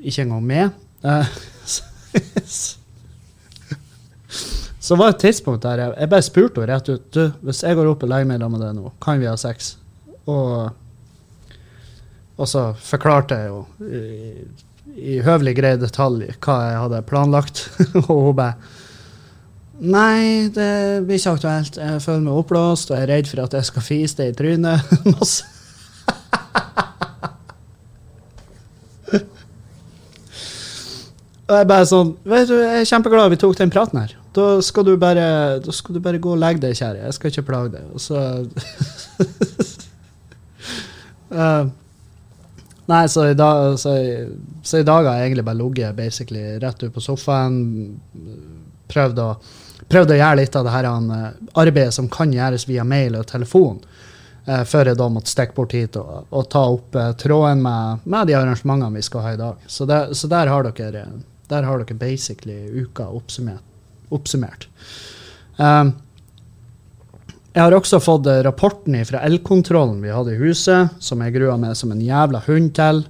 [0.03, 0.75] ikke engang med.
[1.07, 1.21] Uh,
[4.81, 7.77] så, var et tidspunkt der jeg, jeg bare spurte henne rett ut du, hvis jeg
[7.77, 9.75] går opp og legger med deg nå, kan vi ha sex?
[10.25, 10.73] Og
[12.37, 14.01] og så forklarte jeg jo i,
[14.97, 17.63] i høvelig grei detalj hva jeg hadde planlagt.
[18.07, 18.75] og hun bare
[19.77, 21.75] Nei, det blir ikke aktuelt.
[21.77, 24.37] Jeg føler meg oppblåst, og jeg er redd for at jeg skal fise det i
[24.39, 24.81] trynet.
[31.47, 34.15] Og jeg bare sånn Vet du, jeg er kjempeglad vi tok den praten her.
[34.35, 37.05] Da skal du bare, skal du bare gå og legge deg, kjære.
[37.05, 37.85] Jeg skal ikke plage deg.
[37.93, 38.17] Og så
[41.27, 41.65] Eh,
[42.87, 43.93] Nei, så i, dag, så,
[44.63, 47.57] så i dag har jeg egentlig bare ligget basically rett ut på sofaen.
[48.87, 49.25] Prøvd å,
[49.91, 51.25] prøvd å gjøre litt av det her han, eh,
[51.59, 53.81] arbeidet som kan gjøres via mail og telefon.
[54.47, 58.07] eh, før jeg da måtte stikke bort hit og, og ta opp eh, tråden med,
[58.07, 59.67] med de arrangementene vi skal ha i dag.
[59.67, 61.05] Så, der, så der, har dere,
[61.51, 63.63] der har dere basically uka oppsummert.
[64.09, 64.69] oppsummert.
[65.57, 65.91] Um,
[67.57, 71.55] jeg har også fått eh, rapporten fra elkontrollen vi hadde i huset, som jeg grua
[71.57, 73.01] meg som en jævla hund til.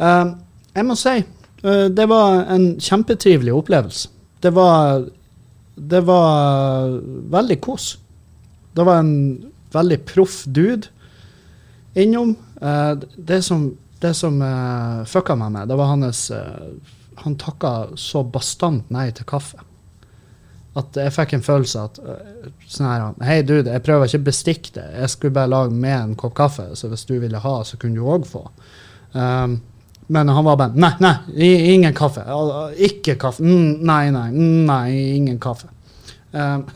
[0.00, 0.32] Uh,
[0.72, 1.18] jeg må si,
[1.66, 4.08] uh, det var en kjempetrivelig opplevelse.
[4.40, 5.04] Det var,
[5.76, 6.96] det var
[7.36, 7.90] veldig kos.
[8.72, 9.12] Det var en
[9.76, 10.88] veldig proff dude
[11.92, 12.32] innom.
[12.64, 13.68] Uh, det som,
[14.00, 14.40] det som
[15.08, 16.30] fucka med det var hans
[17.20, 19.60] Han takka så bastant nei til kaffe.
[20.74, 24.26] At jeg fikk en følelse at øh, sånn her, Hei, dude, jeg prøver ikke å
[24.26, 24.88] bestikke det.
[24.98, 28.00] Jeg skulle bare lage med en kopp kaffe, så hvis du ville ha, så kunne
[28.00, 28.42] du òg få.
[29.14, 29.60] Um,
[30.10, 31.14] men han var bare Nei, nei,
[31.76, 32.26] ingen kaffe.
[32.82, 33.46] Ikke kaffe.
[33.46, 34.28] Mm, nei, nei,
[34.66, 35.70] nei, ingen kaffe.
[36.34, 36.66] Um,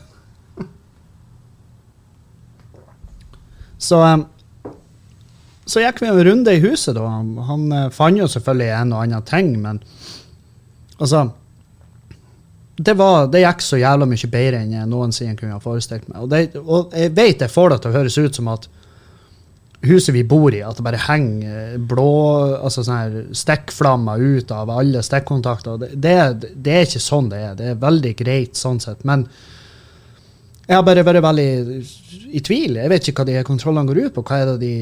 [3.79, 4.25] så um,
[5.69, 7.05] så gikk vi en runde i huset, da.
[7.05, 9.81] Han, han eh, fant jo selvfølgelig en og annen ting, men
[10.97, 11.27] altså
[12.79, 16.21] det, var, det, gikk så jævla mye bedre enn jeg noensinne kunne ha forestilt meg.
[16.23, 18.69] Og, det, og jeg vet jeg får det til å høres ut som at
[19.83, 22.13] huset vi bor i, at det bare henger blå
[22.55, 25.79] altså sånne stikkflammer ut av alle stikkontakter.
[25.81, 26.15] Det, det,
[26.55, 27.59] det, er ikke sånn det er.
[27.59, 29.03] Det er veldig greit sånn sett.
[29.07, 29.27] Men
[30.63, 31.51] jeg har bare vært veldig
[32.31, 32.79] i tvil.
[32.79, 34.27] Jeg vet ikke hva de kontrollene går ut på.
[34.27, 34.73] Hva er det de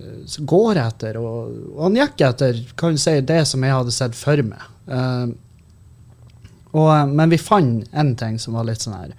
[0.00, 1.20] eh, går etter?
[1.20, 4.68] Og, og han gikk etter kan si, det som jeg hadde sett for meg.
[4.88, 5.32] Uh,
[6.72, 9.14] og, eh, men vi fant en ting som var litt sånn her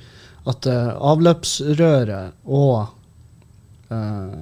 [0.49, 2.89] At uh, avløpsrøret og
[3.93, 4.39] uh,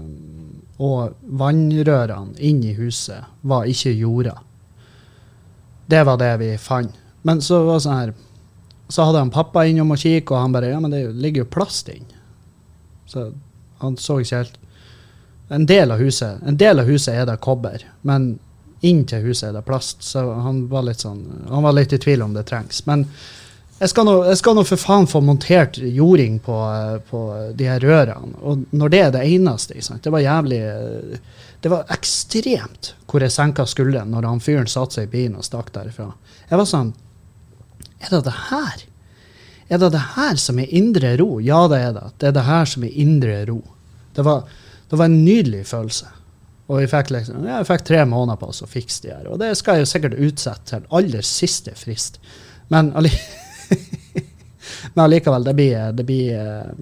[0.81, 4.33] og vannrørene inn i huset var ikke jorda.
[5.85, 6.95] Det var det vi fant.
[7.21, 8.13] Men så var det sånn her
[8.91, 11.51] så hadde han pappa innom og kikke, og han bare Ja, men det ligger jo
[11.53, 12.07] plast inn.
[13.07, 13.29] Så
[13.79, 14.57] han så ikke helt
[15.51, 18.39] En del av huset en del av huset er det kobber, men
[18.81, 21.99] inn til huset er det plast, så han var litt sånn, han var litt i
[22.01, 22.83] tvil om det trengs.
[22.89, 23.05] Men
[23.81, 26.55] jeg skal nå for faen få montert jording på,
[27.09, 27.21] på,
[27.57, 28.37] de her rørene.
[28.45, 30.59] Og når det er det eneste Det var jævlig
[31.61, 35.45] Det var ekstremt hvor jeg senka skulderen når han fyren satte seg i bilen og
[35.45, 36.11] stakk derifra.
[36.49, 36.93] Jeg var sånn
[37.99, 38.85] Er det det her?
[39.71, 41.39] Er det det her som er indre ro?
[41.41, 42.07] Ja, det er det.
[42.19, 43.61] Det er det her som er indre ro.
[44.13, 44.43] Det var,
[44.89, 46.09] det var en nydelig følelse.
[46.69, 49.27] Og vi fikk, liksom, jeg fikk tre måneder på oss å fikse de her.
[49.31, 52.21] Og det skal jeg jo sikkert utsette til aller siste frist.
[52.71, 52.93] Men,
[54.93, 56.73] men allikevel, det blir, det blir eh,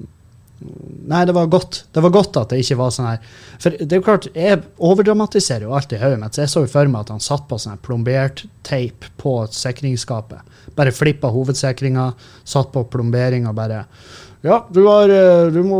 [0.59, 1.85] Nei, det var godt.
[1.95, 3.27] Det var godt at det ikke var sånn her.
[3.63, 4.57] For det er jo klart, jeg
[4.89, 7.45] overdramatiserer jo alt i hodet mitt, så jeg så jo for meg at han satt
[7.47, 10.57] på sånn plombert teip på sikringsskapet.
[10.75, 12.09] Bare flippa hovedsikringa,
[12.43, 13.85] satt på plombering og bare
[14.41, 15.79] ja, du har eh, du må,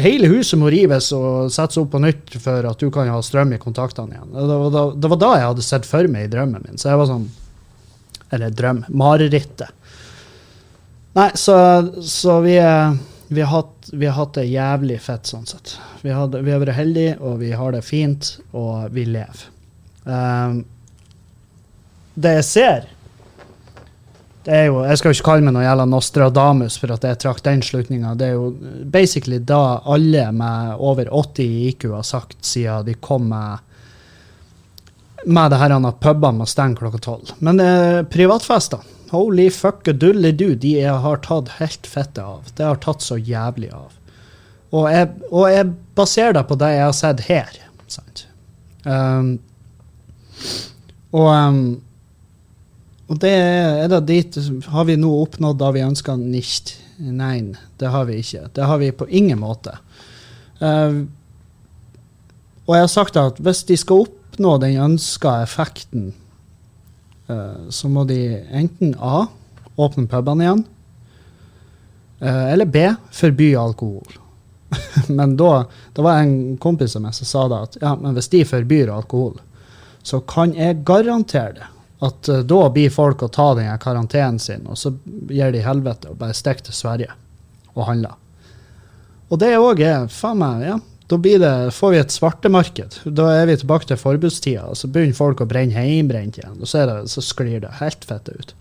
[0.00, 3.52] Hele huset må rives og settes opp på nytt for at du kan ha strøm
[3.52, 4.30] i kontaktene igjen.
[4.32, 6.80] Det var da, det var da jeg hadde sett for meg i drømmen min.
[6.80, 7.28] Så jeg var sånn
[8.32, 8.82] Eller drøm.
[8.88, 9.74] Marerittet.
[11.16, 11.54] Nei, så,
[12.04, 12.56] så vi,
[13.28, 15.76] vi, har hatt, vi, har hatt, det jævlig fett sånn sett.
[16.04, 19.48] Vi, hadde, vi har vært heldige, og vi har det fint, og vi lever.
[20.04, 20.60] Um,
[22.14, 22.86] det jeg ser er
[24.46, 27.62] jo, Jeg skal jo ikke kalle meg noe jævla Nostradamus for at jeg trakk den
[27.64, 28.14] slutninga.
[28.18, 28.52] Det er jo
[28.84, 33.64] basically da alle med over 80 i IQ har sagt siden de kom med
[35.26, 37.32] med det her pubene må stenge klokka tolv.
[37.44, 42.46] Men eh, privatfester, holy fuck a dulle-du, de har tatt helt fette av.
[42.54, 43.92] Det har tatt så jævlig av.
[44.70, 47.60] Og jeg, og jeg baserer det på det jeg har sett her.
[47.88, 48.26] Sant?
[48.84, 49.38] Um,
[51.16, 51.62] og um,
[53.08, 54.36] og det er da dit
[54.68, 56.20] Har vi nå oppnådd det vi ønsker?
[56.20, 56.76] Nicht.
[56.98, 58.48] Nei, det har vi ikke.
[58.54, 59.76] Det har vi på ingen måte.
[60.60, 61.06] Uh,
[62.66, 66.10] og jeg har sagt at hvis de skal oppnå den ønska effekten,
[67.30, 69.28] uh, så må de enten A.
[69.78, 70.64] Åpne pubene igjen.
[72.18, 72.82] Uh, eller B.
[73.14, 74.18] Forby alkohol.
[75.08, 78.28] men da, Det var en kompis av meg som sa da at ja, men hvis
[78.34, 79.38] de forbyr alkohol,
[80.04, 81.70] så kan jeg garantere det
[82.04, 84.92] at uh, da blir folk å ta den karantenen sin, og så
[85.30, 87.16] gir de helvete og bare stikker til Sverige
[87.74, 88.14] og handler.
[89.28, 90.78] Og det òg er faen meg, ja.
[91.08, 92.98] Da det, får vi et svartemarked.
[93.16, 96.58] Da er vi tilbake til forbudstida, og så begynner folk å brenne hjemmebrent igjen.
[96.60, 98.52] Og så, det, så, sklir det helt fette ut.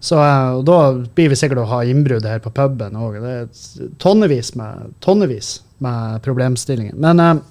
[0.00, 3.18] Så uh, Da blir vi sikkert å ha innbrudd her på puben òg.
[3.18, 6.94] Det er tonnevis med, tonnevis med problemstillinger.
[6.94, 7.42] Men uh,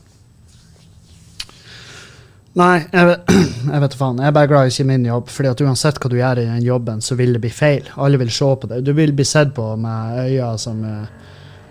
[2.58, 3.18] Nei, jeg
[3.74, 4.20] jeg vet faen.
[4.22, 5.30] Jeg er bare glad i ikke min jobb.
[5.30, 7.90] fordi at uansett hva du gjør i den jobben, så vil det bli feil.
[7.96, 8.82] Alle vil se på det.
[8.86, 11.08] Du vil bli sett på med øyne som uh,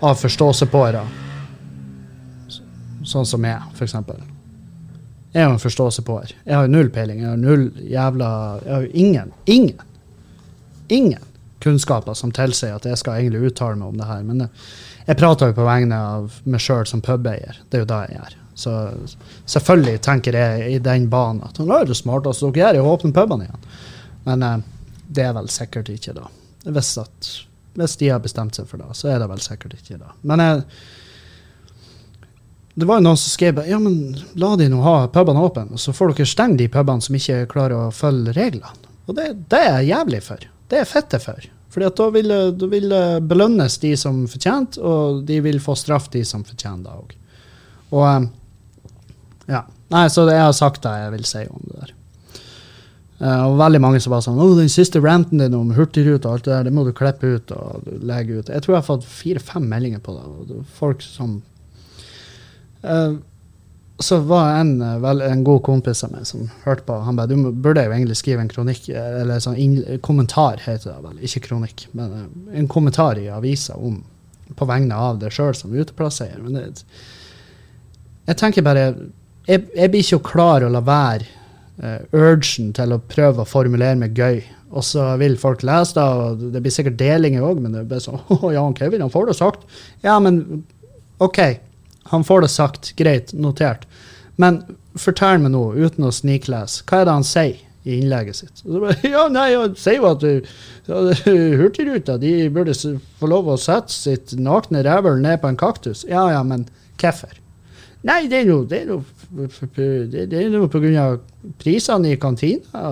[0.01, 1.05] av forståelsepåere.
[3.09, 4.21] Sånn som jeg, for eksempel.
[5.33, 6.35] Jeg er jo en forståelsepåer.
[6.45, 7.23] Jeg har jo null peiling.
[7.25, 8.29] Jeg har null jævla
[8.65, 9.81] Jeg har jo ingen, ingen,
[10.89, 11.25] ingen
[11.59, 14.23] kunnskaper som tilsier at jeg skal egentlig uttale meg om det her.
[14.27, 14.67] Men eh,
[15.09, 17.59] jeg prater jo på vegne av meg sjøl som pubeier.
[17.69, 18.37] Det er jo det jeg gjør.
[18.59, 18.73] Så
[19.47, 23.15] selvfølgelig tenker jeg i den banen at nå er det smarteste dere gjør, å åpne
[23.15, 23.67] pubene igjen.
[24.27, 24.57] Men eh,
[25.09, 26.27] det er vel sikkert ikke da.
[26.69, 27.29] Hvis, at,
[27.79, 30.11] hvis, de har bestemt seg for det, så er det vel sikkert ikke da.
[30.27, 30.65] Men eh,
[32.79, 35.95] det var jo noen som skrev ja, men la de nå ha pubene åpne, så
[35.95, 38.75] får dere stenge de pubene som ikke klarer å følge reglene.
[39.09, 40.45] Og det, det er jeg jævlig for.
[40.69, 41.47] Det er fette for.
[41.73, 42.93] Fordi at da vil, det- vil
[43.29, 47.15] belønnes de som fortjent, og de vil få straff de som fortjener det òg.
[47.97, 48.29] Og eh,
[49.49, 49.65] ja.
[49.93, 51.95] Nei, så jeg har sagt det jeg vil si om det der.
[53.19, 56.37] Uh, og veldig mange som bare sånn 'Å, den siste ranten din om Hurtigruta og
[56.37, 58.53] alt det der, det må du klippe ut og legge ut'.
[58.53, 60.61] Jeg tror jeg har fått fire-fem meldinger på det.
[60.79, 61.43] Folk som
[62.85, 63.17] uh,
[63.99, 67.01] Så var en, eh, vel, en god kompis av meg som hørte på.
[67.03, 71.03] Han ba du burde jo egentlig skrive en kronikk, eller sånn in, kommentar, heter det
[71.03, 71.19] vel.
[71.19, 74.05] Ikke kronikk, men uh, en kommentar i avisa om
[74.55, 76.39] på vegne av deg sjøl som uteplasseier.
[76.39, 76.85] Men det,
[78.29, 78.93] jeg tenker bare
[79.49, 81.25] Jeg, jeg blir ikke klar å la være
[81.81, 84.43] uh, urgen til å prøve å formulere meg gøy.
[84.69, 88.03] Og så vil folk lese det, og det blir sikkert delinger òg, men det blir
[88.05, 89.65] sånn oh, ja, han Kevin, han får det sagt.
[90.05, 90.67] Ja, men
[91.25, 91.41] OK,
[92.13, 92.93] han får det sagt.
[92.99, 93.89] Greit, notert.
[94.37, 94.61] Men
[94.99, 98.63] fortell meg nå, uten å sniklese, hva er det han sier i innlegget sitt?
[98.67, 101.27] Og så bare, ja, nei, Han sier jo at uh,
[101.59, 102.77] Hurtigruta de burde
[103.19, 106.05] få lov å sette sitt nakne rævhøl ned på en kaktus.
[106.09, 106.69] Ja ja, men
[107.01, 107.33] hvorfor?
[108.07, 108.99] Nei, det er jo det er jo
[109.75, 111.17] det er jo på grunn av
[111.59, 112.85] prisene i kantina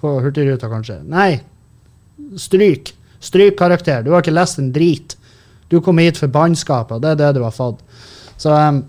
[0.00, 1.02] på Hurtigruta, kanskje.
[1.04, 1.40] Nei,
[2.40, 2.94] stryk.
[3.24, 4.02] Stryk karakter.
[4.04, 5.16] Du har ikke lest en drit.
[5.72, 7.80] Du kom hit for bannskapet, det er det du har fått.
[8.40, 8.82] Så um,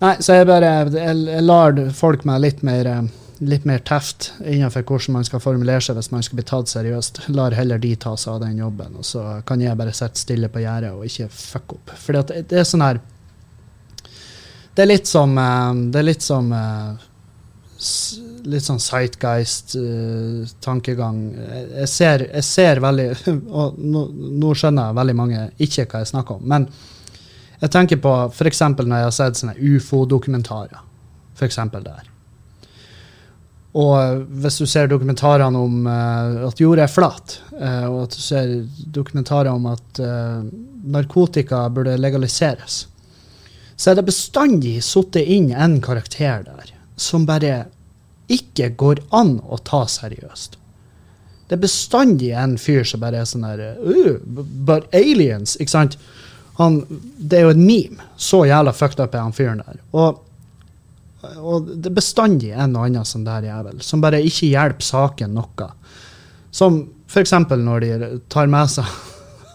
[0.00, 2.86] Nei, så jeg bare jeg, jeg lar folk meg litt mer
[3.40, 7.22] litt mer teft innenfor hvordan man skal formulere seg hvis man skal bli tatt seriøst.
[7.36, 10.48] Lar heller de ta seg av den jobben, og så kan jeg bare sitte stille
[10.52, 11.94] på gjerdet og ikke fucke opp.
[12.30, 13.00] Det- det er sånn her
[14.74, 16.90] Det er litt som eh, Det er litt som eh,
[18.50, 21.18] Litt sånn Sightguist-tankegang.
[21.36, 23.14] jeg, jeg, ser, jeg ser veldig
[23.60, 24.06] Og nå,
[24.44, 26.42] nå skjønner jeg veldig mange ikke hva jeg snakker om.
[26.44, 26.68] Men
[27.60, 28.60] jeg tenker på f.eks.
[28.76, 30.80] når jeg har sett sånne ufo-dokumentarer.
[31.40, 32.10] Eksempel der.
[33.78, 38.16] Og eh, hvis du ser dokumentarene om uh, at jorda er flat, uh, og at
[38.16, 38.54] du ser
[38.90, 40.42] dokumentarer om at uh,
[40.90, 42.82] narkotika burde legaliseres,
[43.80, 47.64] så er det bestandig sittet inn en karakter der som bare
[48.30, 50.58] ikke går an å ta seriøst.
[51.48, 54.18] Det er bestandig en fyr som bare er sånn der uh,
[54.68, 55.96] But aliens, ikke sant?
[56.60, 56.82] Han,
[57.16, 58.04] det er jo en meme.
[58.20, 59.80] Så jævla fucked up er han fyren der.
[59.96, 60.26] Og
[61.20, 65.34] og det er bestandig en og annen sånn der jævel som bare ikke hjelper saken
[65.36, 65.66] noe.
[66.48, 67.34] Som f.eks.
[67.60, 68.88] når de tar med seg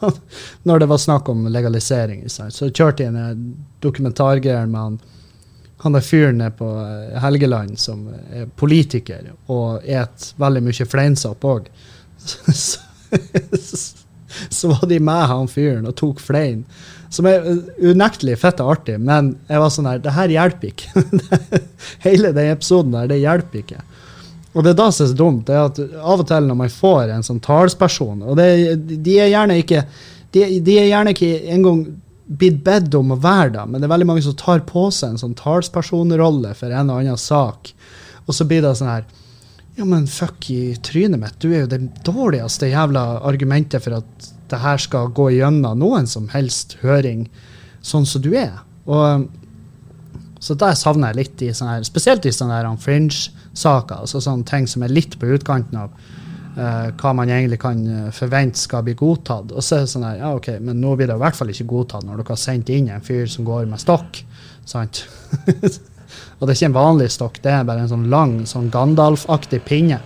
[0.67, 3.53] Når det var snakk om legalisering, så kjørte jeg en
[3.83, 5.03] dokumentargreier med han
[5.85, 11.45] han der fyren nede på eh, Helgeland som er politiker og et veldig mye fleinsopp
[11.45, 11.67] òg.
[14.49, 16.65] Så, var de med han fyren og tok flein.
[17.13, 17.45] Som er
[17.79, 21.03] unektelig fett og artig, men jeg var sånn her, det her hjelper ikke.
[22.07, 23.83] Hele den episoden der, det hjelper ikke.
[24.55, 26.57] Og det er da som er så dumt, det er at av og til når
[26.61, 28.47] man får en sånn talsperson, og det,
[29.03, 29.83] de er gjerne ikke
[30.35, 31.83] de, de er gjerne ikke engang
[32.25, 35.13] blitt bedt om å være det, men det er veldig mange som tar på seg
[35.13, 37.69] en sånn talspersonrolle for en og annen sak.
[38.25, 39.05] Og så blir det sånn her
[39.75, 44.29] Ja, men fuck i trynet mitt, du er jo det dårligste jævla argumentet for at
[44.49, 47.25] det her skal gå gjennom noen som helst høring
[47.83, 48.61] sånn som du er.
[48.87, 49.27] Og
[50.45, 54.45] så der savner jeg litt i sånne her, spesielt i sånne her fringe-saker, altså sånne
[54.45, 55.95] ting som er litt på utkanten av
[56.59, 59.49] uh, hva man egentlig kan eh, forvente skal bli godtatt.
[59.49, 61.49] Og så er det sånn her, ja ok, men nå blir det i hvert fall
[61.49, 64.21] ikke godtatt når dere har sendt inn en fyr som går med stokk.
[64.69, 65.01] sant?
[66.37, 69.63] Og det er ikke en vanlig stokk, det er bare en sånn lang, sånn Gandalf-aktig
[69.65, 69.97] pinne.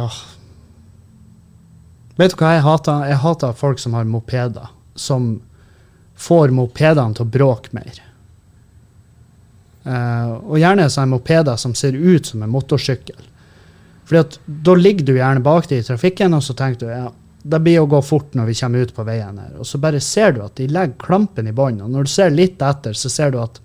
[0.00, 0.20] Åh.
[2.16, 3.06] Vet du hva jeg hater?
[3.10, 5.34] Jeg hater folk som har mopeder, som
[6.22, 8.00] får mopedene til å bråke mer.
[9.82, 13.18] Uh, og gjerne sånne mopeder som ser ut som en motorsykkel.
[14.06, 17.08] Fordi at da ligger du gjerne bak dem i trafikken, og så tenker du ja,
[17.42, 19.54] det blir å gå fort når vi kommer ut på veien her.
[19.58, 22.34] Og så bare ser du at de legger klampen i bånn, og når du ser
[22.34, 23.58] litt etter, så ser du at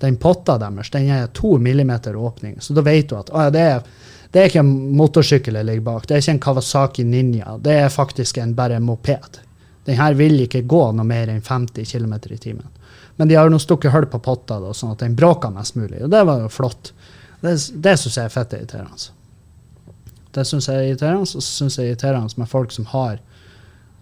[0.00, 2.56] den potta deres den er to millimeter åpning.
[2.64, 5.86] Så da vet du at ja, det, er, det er ikke en motorsykkel jeg ligger
[5.92, 6.08] bak.
[6.08, 7.58] Det er ikke en Kawasaki Ninja.
[7.60, 9.42] Det er faktisk en bare moped.
[9.84, 12.68] Den her vil ikke gå noe mer enn 50 km i timen.
[13.16, 16.02] Men de har nå stukket hull på potta, da, sånn at den bråker mest mulig.
[16.04, 16.92] Og det var jo flott.
[17.40, 19.10] Det, det syns jeg er fett irriterende.
[20.30, 21.26] Det syns jeg er irriterende.
[21.26, 23.18] Og så syns jeg er irriterende med folk som har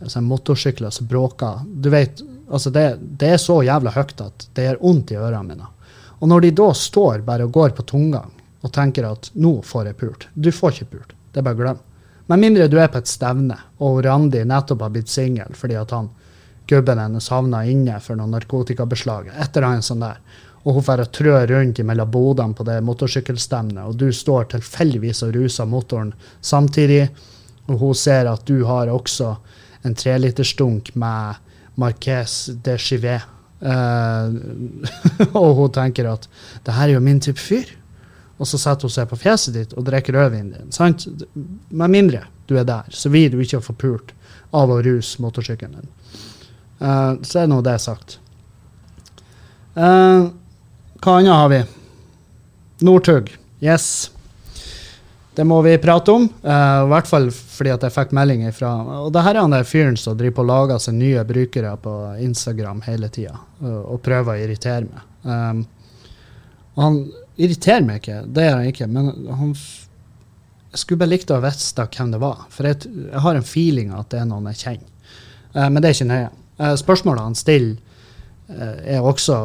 [0.03, 1.64] altså, motorsykler som bråker.
[1.67, 5.47] Du vet, altså det, det er så jævla høyt at det gjør vondt i ørene
[5.51, 5.71] mine.
[6.19, 8.33] Og når de da står bare og går på tomgang
[8.67, 11.14] og tenker at nå får jeg pult Du får ikke pult.
[11.33, 11.83] Det er bare glem.
[12.29, 15.95] Med mindre du er på et stevne og Randi nettopp har blitt singel fordi at
[15.97, 16.11] han
[16.69, 19.31] gubben hennes havna inne for noen narkotikabeslag.
[19.41, 20.21] etter han sånn der.
[20.69, 25.33] Og hun får trø rundt mellom bodene på det motorsykkelstevnet, og du står tilfeldigvis og
[25.38, 26.12] ruser motoren
[26.45, 27.09] samtidig,
[27.69, 29.37] og hun ser at du har også
[29.88, 31.41] en trelitersdunk med
[31.81, 33.25] Marques de Chivet.
[33.62, 34.29] Uh,
[35.41, 36.29] og hun tenker at
[36.67, 37.71] det her er jo min type fyr.
[38.38, 40.72] Og så setter hun seg på fjeset ditt og drikker rødvinen din.
[40.72, 41.07] sant?
[41.35, 44.14] Med mindre du er der, så vil du ikke få pult
[44.55, 45.90] av å ruse motorsykkelen din.
[46.79, 48.20] Uh, så er nå det sagt.
[49.74, 50.31] Uh,
[51.03, 51.59] hva annet har vi?
[52.87, 53.33] Northug.
[53.61, 54.11] Yes.
[55.35, 56.29] Det må vi prate om.
[56.42, 58.70] Uh, I hvert fall fordi at jeg fikk melding fra
[59.03, 61.74] Og det her er han der fyren som driver på og lager seg nye brukere
[61.83, 63.35] på Instagram hele tida
[63.66, 65.07] og prøver å irritere meg.
[65.27, 65.64] Um,
[66.79, 67.01] han
[67.38, 69.55] irriterer meg ikke, det gjør han ikke, men han
[70.68, 73.92] Jeg skulle bare likt å vite hvem det var, for jeg, jeg har en feeling
[73.96, 75.14] at det er noen jeg kjenner.
[75.55, 76.31] Eh, men det er ikke nøye.
[76.59, 77.77] Eh, spørsmålet han stiller,
[78.53, 79.38] eh, er også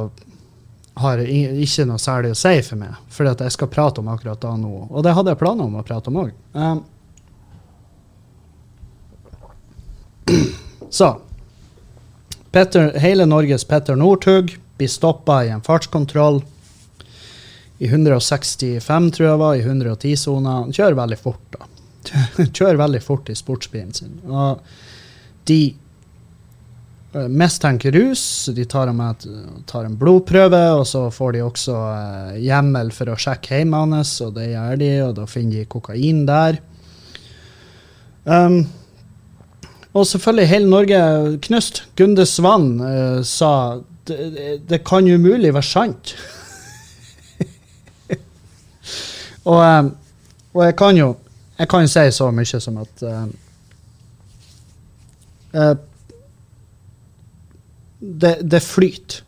[0.99, 4.51] har ikke noe særlig å si for meg, For jeg skal prate om akkurat da
[4.57, 4.87] nå.
[4.91, 6.31] Og det hadde jeg planer om å prate om òg.
[10.99, 11.15] så
[12.53, 16.43] Petter, Hele Norges Petter Northug blir stoppa i en fartskontroll
[17.81, 20.57] i 165, tror jeg var, i 110-sona.
[20.63, 21.69] Han kjører veldig fort, da.
[22.57, 24.17] kjører veldig fort i sportsbilen sin.
[24.27, 24.59] Og
[25.49, 25.59] de
[27.13, 28.25] eh, mistenker rus.
[28.55, 29.25] De tar, med,
[29.69, 34.13] tar en blodprøve, og så får de også eh, hjemmel for å sjekke hjemmet hans,
[34.25, 36.61] og det gjør de, og da finner de kokain der.
[38.23, 38.61] Um,
[39.93, 40.99] og selvfølgelig hele Norge
[41.43, 41.83] knust.
[41.99, 46.15] Gunde Svann uh, sa det, det- kan umulig være sant.
[49.45, 49.83] og, eh,
[50.53, 51.15] og jeg kan jo
[51.59, 53.27] jeg kan si så mye som at eh,
[58.03, 59.21] det, det flyter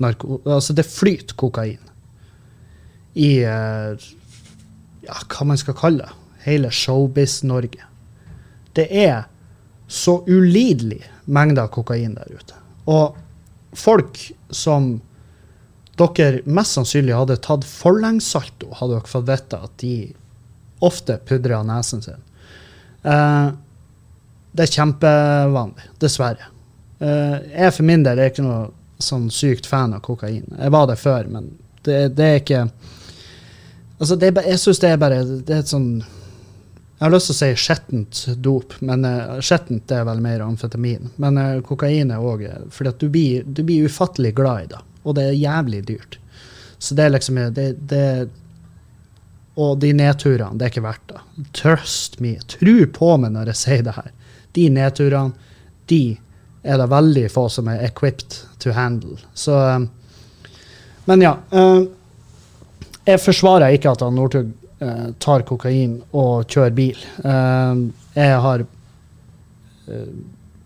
[0.00, 0.40] narko...
[0.44, 1.78] Altså, det flyter kokain
[3.18, 3.96] i uh,
[5.02, 6.16] Ja, hva man skal kalle det.
[6.44, 7.82] Hele Showbiz-Norge.
[8.76, 9.24] Det er
[9.90, 12.54] så ulidelig mengder kokain der ute.
[12.86, 13.16] Og
[13.74, 14.20] folk
[14.54, 15.00] som
[16.00, 19.94] dere mest sannsynlig hadde tatt forlengssalto, hadde dere fått vite at de
[20.80, 22.22] ofte pudrer nesen sin.
[23.02, 23.48] Eh,
[24.52, 26.50] det er kjempevanlig, dessverre.
[26.98, 30.44] Eh, jeg for min del er ikke noe sånn sykt fan av kokain.
[30.58, 31.52] Jeg var det før, men
[31.84, 32.64] det, det er ikke
[34.00, 37.34] Altså, det jeg syns det er bare Det er et sånn Jeg har lyst til
[37.34, 41.10] å si skjettent dop, men uh, skjettent er vel mer amfetamin.
[41.20, 44.80] Men uh, kokain er òg Fordi at du blir, du blir ufattelig glad i det,
[45.02, 46.18] og det er jævlig dyrt.
[46.80, 48.28] Så det er liksom det, det
[49.60, 51.20] Og de nedturene, det er ikke verdt det.
[51.52, 52.36] Trust me.
[52.48, 54.10] Tro på meg når jeg sier det her.
[54.56, 55.34] De nedturene,
[55.90, 56.18] de
[56.62, 59.18] er det veldig få som er equipped to handle.
[59.34, 59.80] Så eh,
[61.04, 61.34] Men ja.
[61.50, 61.82] eh,
[63.08, 67.06] jeg forsvarer ikke at Northug eh, tar kokain og kjører bil.
[68.14, 68.64] Jeg har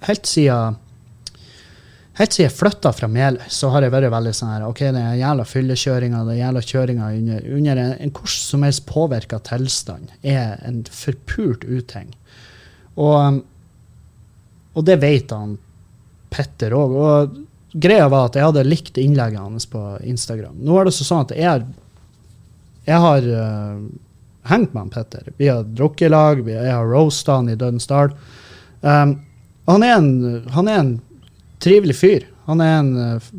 [0.05, 0.77] helt siden
[2.15, 5.01] Helt siden jeg flytta fra Meløy, så har jeg vært veldig sånn her OK, det
[5.03, 10.13] er jævla fyllekjøringa, er jævla kjøringa under, under en, en hvordan som helst påvirka tilstand
[10.23, 12.13] er en forpult uting.
[12.95, 13.41] Og,
[14.75, 15.57] og det vet han
[16.35, 16.95] Petter òg.
[16.95, 17.35] Og
[17.75, 20.55] greia var at jeg hadde likt innlegget hans på Instagram.
[20.63, 21.67] Nå er det sånn at jeg
[22.85, 23.81] jeg har uh,
[24.51, 25.31] hengt med han Petter.
[25.39, 28.13] Vi har drukket i lag, jeg har roasta han i Dødens Dal.
[28.85, 29.17] Um,
[29.71, 30.11] han, er en,
[30.53, 30.95] han er en
[31.65, 32.29] trivelig fyr.
[32.49, 33.31] Han er en, uh,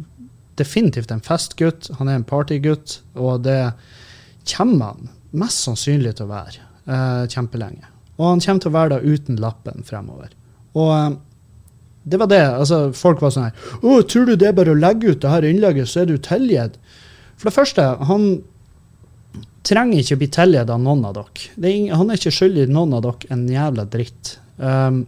[0.60, 1.92] definitivt en festgutt.
[2.00, 3.60] Han er en partygutt, og det
[4.50, 7.88] kommer han mest sannsynlig til å være eh, kjempelenge.
[8.16, 10.32] Og han kommer til å være da uten lappen fremover.
[10.78, 11.18] Og um,
[12.06, 12.44] det var det.
[12.46, 15.32] altså Folk var sånn her Å, tror du det er bare å legge ut det
[15.32, 16.78] her innlegget, så er du tilgitt?
[17.36, 18.28] For det første, han
[19.66, 21.50] trenger ikke å bli tilgitt av noen av dere.
[21.58, 24.36] Er ingen, han er ikke skyldig noen av dere en jævla dritt.
[24.62, 25.04] Um,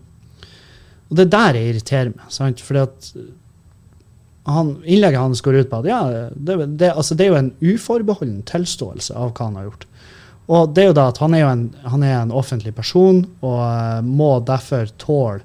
[1.08, 2.32] og det er der jeg irriterer meg.
[2.34, 2.62] sant?
[2.64, 3.12] Fordi at
[4.48, 6.00] han, innlegget hans går ut på at ja,
[6.36, 9.88] det, det, altså det er jo en uforbeholden tilståelse av hva han har gjort.
[10.48, 13.60] Og det er jo da at han er en, han er en offentlig person og
[13.66, 15.42] eh, må derfor tåle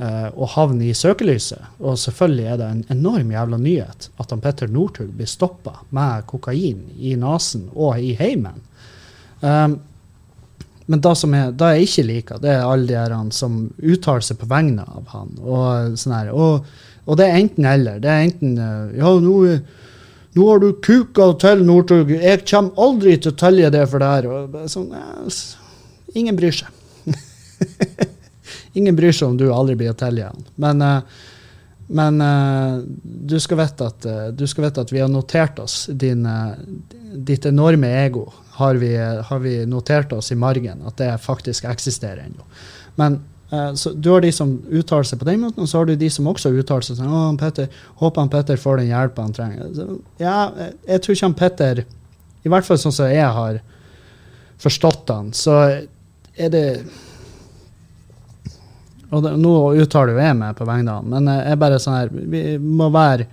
[0.00, 1.76] eh, å havne i søkelyset.
[1.84, 6.24] Og selvfølgelig er det en enorm jævla nyhet at han Petter Northug blir stoppa med
[6.32, 8.64] kokain i nesen og i heimen.
[9.42, 9.80] Um,
[10.86, 14.24] men det som jeg, det jeg ikke liker, det er alle de her som uttaler
[14.26, 15.30] seg på vegne av han.
[15.38, 16.66] Og, sånn her, og,
[17.06, 18.02] og det er enten eller.
[18.02, 19.36] Det er enten eh, Ja, nå,
[20.36, 22.14] nå har du kuka til, Northug.
[22.16, 24.28] Jeg kommer aldri til å telje det for her.
[24.30, 25.36] Og sånn, ja,
[26.18, 27.18] ingen bryr seg.
[28.78, 30.46] ingen bryr seg om du aldri blir å telje han.
[30.66, 31.26] Men, eh,
[31.94, 32.78] men eh,
[33.30, 36.26] du, skal vite at, du skal vite at vi har notert oss din,
[37.22, 38.32] ditt enorme ego.
[38.62, 42.46] Har vi, har vi notert oss i margen at det faktisk eksisterer ennå.
[43.00, 43.18] Men
[43.50, 45.96] eh, så du har de som uttaler seg på den måten, og så har du
[45.98, 47.70] de som også uttaler seg sånn å, Petter,
[48.02, 49.70] Håper han Petter får den hjelpa han trenger.
[49.76, 49.88] Så,
[50.22, 53.62] ja, jeg, jeg tror ikke han Petter I hvert fall sånn som jeg har
[54.62, 55.58] forstått han, så
[56.38, 56.66] er det
[59.12, 61.80] og det, Nå uttaler jo jeg meg på vegne av han, men jeg er bare
[61.82, 63.26] sånn her Vi må være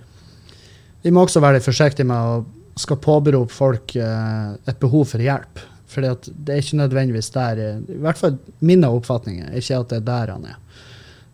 [1.04, 2.40] Vi må også være litt forsiktige med å
[2.78, 5.62] skal påberope folk eh, et behov for hjelp.
[5.90, 9.90] For det er ikke nødvendigvis der eh, I hvert fall min oppfatninger er ikke at
[9.90, 10.58] det er der han er.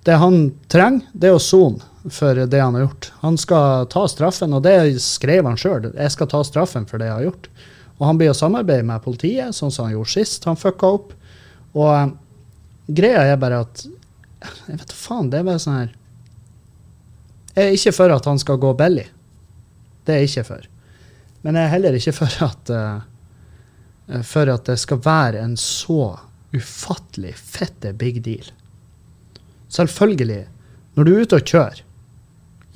[0.06, 0.36] Det han
[0.70, 1.82] trenger, det er å sone
[2.14, 3.08] for det han har gjort.
[3.24, 5.88] Han skal ta straffen, og det skrev han sjøl.
[5.90, 7.48] Jeg skal ta straffen for det jeg har gjort.
[7.96, 10.46] Og han blir å samarbeide med politiet, sånn som han gjorde sist.
[10.46, 11.12] Han fucka opp.
[11.74, 12.14] Og eh,
[13.00, 13.86] greia er bare at
[14.68, 15.30] Jeg vet faen.
[15.32, 15.92] Det er bare sånn her
[17.56, 19.06] Jeg er ikke for at han skal gå billig.
[20.06, 20.70] Det er jeg ikke for.
[21.46, 26.16] Men jeg er heller ikke for at, uh, for at det skal være en så
[26.56, 28.48] ufattelig fette big deal.
[29.70, 30.42] Selvfølgelig,
[30.98, 31.82] når du er ute og kjører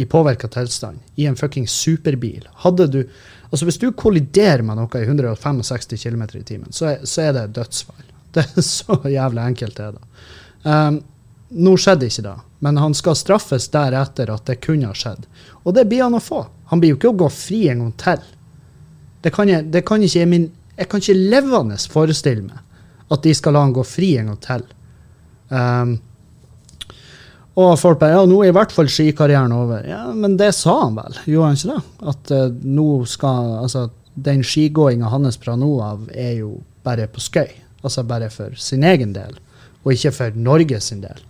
[0.00, 3.02] i påvirka tilstand i en fuckings superbil Hadde du
[3.50, 7.32] Altså, hvis du kolliderer med noe i 165 km i timen, så er, så er
[7.34, 8.04] det dødsfall.
[8.34, 10.20] Det er så jævlig enkelt, det, da.
[10.62, 11.00] Um,
[11.58, 15.26] nå skjedde ikke det, men han skal straffes deretter at det kunne ha skjedd.
[15.64, 16.44] Og det blir han å få.
[16.70, 18.22] Han blir jo ikke å gå fri en gang til.
[19.20, 22.66] Det kan jeg, det kan ikke min, jeg kan ikke levende forestille meg
[23.10, 24.66] at de skal la han gå fri en gang til.
[25.50, 25.96] Um,
[27.58, 29.82] og folk bare Ja, nå er i hvert fall skikarrieren over.
[29.88, 32.10] Ja, men det sa han vel, gjorde han ikke det?
[32.12, 32.44] At uh,
[32.78, 37.50] nå skal Altså, den skigåinga hans fra nå av er jo bare på skøy.
[37.82, 39.38] Altså bare for sin egen del,
[39.82, 41.26] og ikke for Norges del.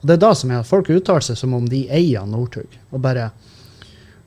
[0.00, 2.68] Og det er da som er at folk uttaler seg som om de eier Northug.
[2.92, 3.30] Og bare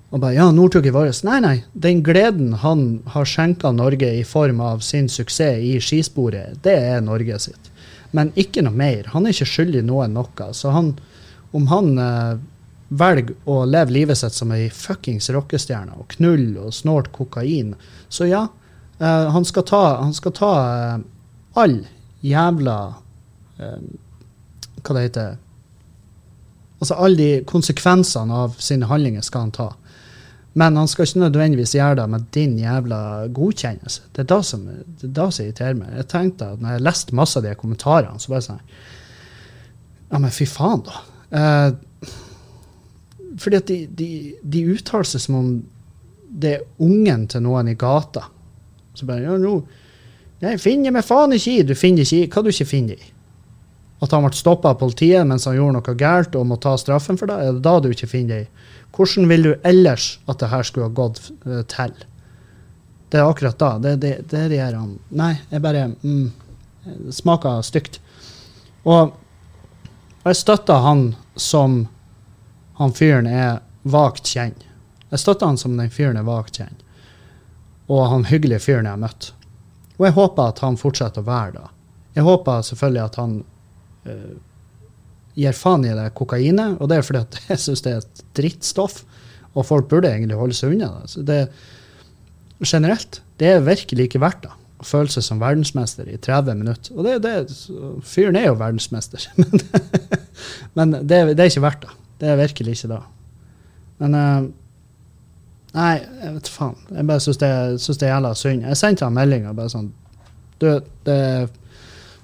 [0.07, 1.09] og bare, ja, Northug er vår.
[1.27, 1.55] Nei, nei.
[1.75, 7.01] Den gleden han har skjenka Norge i form av sin suksess i skisporet, det er
[7.03, 7.71] Norge sitt.
[8.15, 9.09] Men ikke noe mer.
[9.11, 10.47] Han er ikke skyldig noen noe.
[10.55, 10.93] Så han,
[11.51, 12.37] om han eh,
[12.87, 17.75] velger å leve livet sitt som ei fuckings rockestjerne og knulle og snorte kokain,
[18.07, 18.45] så ja.
[18.99, 21.01] Eh, han skal ta, han skal ta eh,
[21.59, 21.75] all
[22.25, 22.77] jævla
[23.61, 23.83] eh,
[24.81, 25.35] Hva det heter
[26.79, 29.67] Altså alle de konsekvensene av sine handlinger skal han ta.
[30.57, 32.99] Men han skal ikke nødvendigvis gjøre det med din jævla
[33.33, 34.07] godkjennelse.
[34.15, 35.91] Det er det som, det er det som irriterer meg.
[35.99, 38.63] Jeg tenkte at når jeg leste masse av de kommentarene, så bare sånn
[40.07, 41.01] Ja, men fy faen, da.
[41.37, 42.11] Eh,
[43.37, 44.09] fordi at de, de,
[44.41, 45.51] de uttaler seg som om
[46.27, 48.23] det er ungen til noen i gata.
[48.97, 49.59] Så bare Ja, nå
[50.41, 53.11] Jeg finner meg faen ikke i Du finner ikke i Hva du ikke finner i?
[54.03, 57.17] At han ble stoppa av politiet mens han gjorde noe galt og må ta straffen
[57.17, 57.37] for det?
[57.41, 58.73] Er det da du ikke finner det i?
[58.97, 61.93] Hvordan vil du ellers at det her skulle ha gått uh, til?
[63.09, 63.71] Det er akkurat da.
[63.81, 64.77] Det, det, det de her
[65.09, 66.27] Nei, jeg bare mm,
[67.13, 68.01] smaker stygt.
[68.87, 69.15] Og
[70.27, 71.85] jeg støtter han som
[72.77, 74.65] han fyren er vagt kjent.
[75.09, 76.83] Jeg støtter han som den fyren er vagt kjent.
[77.87, 79.31] Og han hyggelige fyren jeg har møtt.
[79.97, 81.69] Og jeg håper at han fortsetter å være det.
[82.17, 83.37] Jeg håper selvfølgelig at han
[85.37, 88.23] gir faen i det kokainet, og det er fordi at jeg syns det er et
[88.39, 89.01] drittstoff,
[89.57, 91.11] og folk burde egentlig holde seg unna det.
[91.13, 91.41] Så det
[92.65, 94.53] generelt, det er virkelig ikke verdt det.
[94.77, 96.93] Å føle seg som verdensmester i 30 minutter.
[96.93, 97.33] Og det, det,
[98.05, 99.65] fyren er jo verdensmester, men,
[100.77, 101.95] men det, det, er ikke verdt det.
[102.21, 103.03] Det er virkelig ikke det.
[104.01, 104.47] Men uh,
[105.77, 106.77] Nei, jeg vet faen.
[106.89, 107.49] Jeg bare syns det,
[107.83, 108.63] synes det er jævla synd.
[108.65, 109.91] Jeg sendte han meldinga bare sånn
[110.57, 110.69] Du,
[111.05, 111.49] det er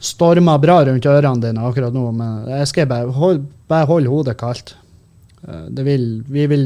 [0.03, 4.37] stormer bra rundt ørene dine akkurat nå, men jeg skal bare, holde, bare holde hodet
[4.39, 4.75] kaldt.
[5.47, 6.65] Eh, det vil, vi vil,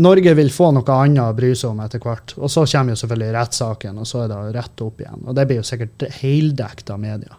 [0.00, 2.34] Norge vil få noe annet å bry seg om etter hvert.
[2.38, 5.22] Og så kommer jo selvfølgelig rettssaken, og så er det rett opp igjen.
[5.26, 7.38] Og det blir jo sikkert heldekt av media.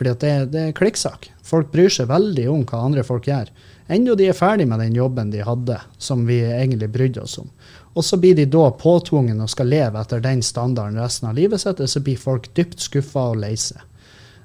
[0.00, 1.28] Fordi det, det, er klikksak.
[1.44, 3.50] Folk bryr seg veldig om hva andre folk gjør.
[3.90, 7.50] Enda de er ferdig med den jobben de hadde, som vi egentlig brydde oss om.
[7.98, 11.60] Og så blir de da påtvungen og skal leve etter den standarden resten av livet
[11.60, 13.82] sitt, så blir folk dypt skuffa og lei seg.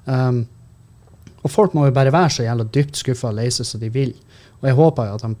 [0.06, 0.44] Um,
[1.46, 3.90] og folk må jo bare være så jævla dypt skuffa og lei seg som de
[3.94, 4.14] vil.
[4.60, 5.36] Og jeg håper jo at han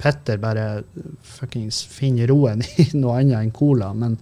[0.00, 0.80] Petter bare
[1.20, 3.90] fuckings finner roen i noe annet enn cola.
[3.92, 4.16] Men,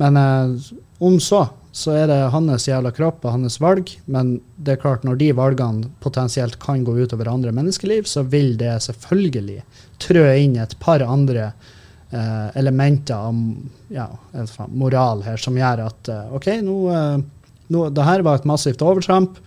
[0.00, 0.72] men uh,
[1.04, 1.42] om så,
[1.74, 3.92] så er det hans jævla kropp og hans valg.
[4.06, 8.54] Men det er klart, når de valgene potensielt kan gå utover andre menneskeliv, så vil
[8.60, 9.60] det selvfølgelig
[10.00, 13.44] trø inn et par andre uh, elementer av
[13.92, 14.08] ja,
[14.72, 16.78] moral her som gjør at uh, OK, nå
[17.74, 19.38] nå, det her var et massivt overtramp.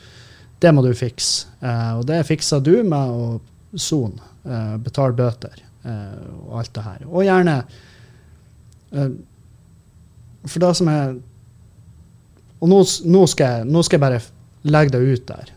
[0.62, 1.48] Det må du fikse.
[1.62, 6.86] Uh, og det fiksa du med å sone, uh, betale bøter uh, og alt det
[6.86, 7.06] her.
[7.08, 7.62] Og gjerne
[10.48, 11.18] For det som er
[12.64, 14.22] Og nå, nå, skal jeg, nå, skal jeg, bare
[14.64, 15.52] legge det ut der.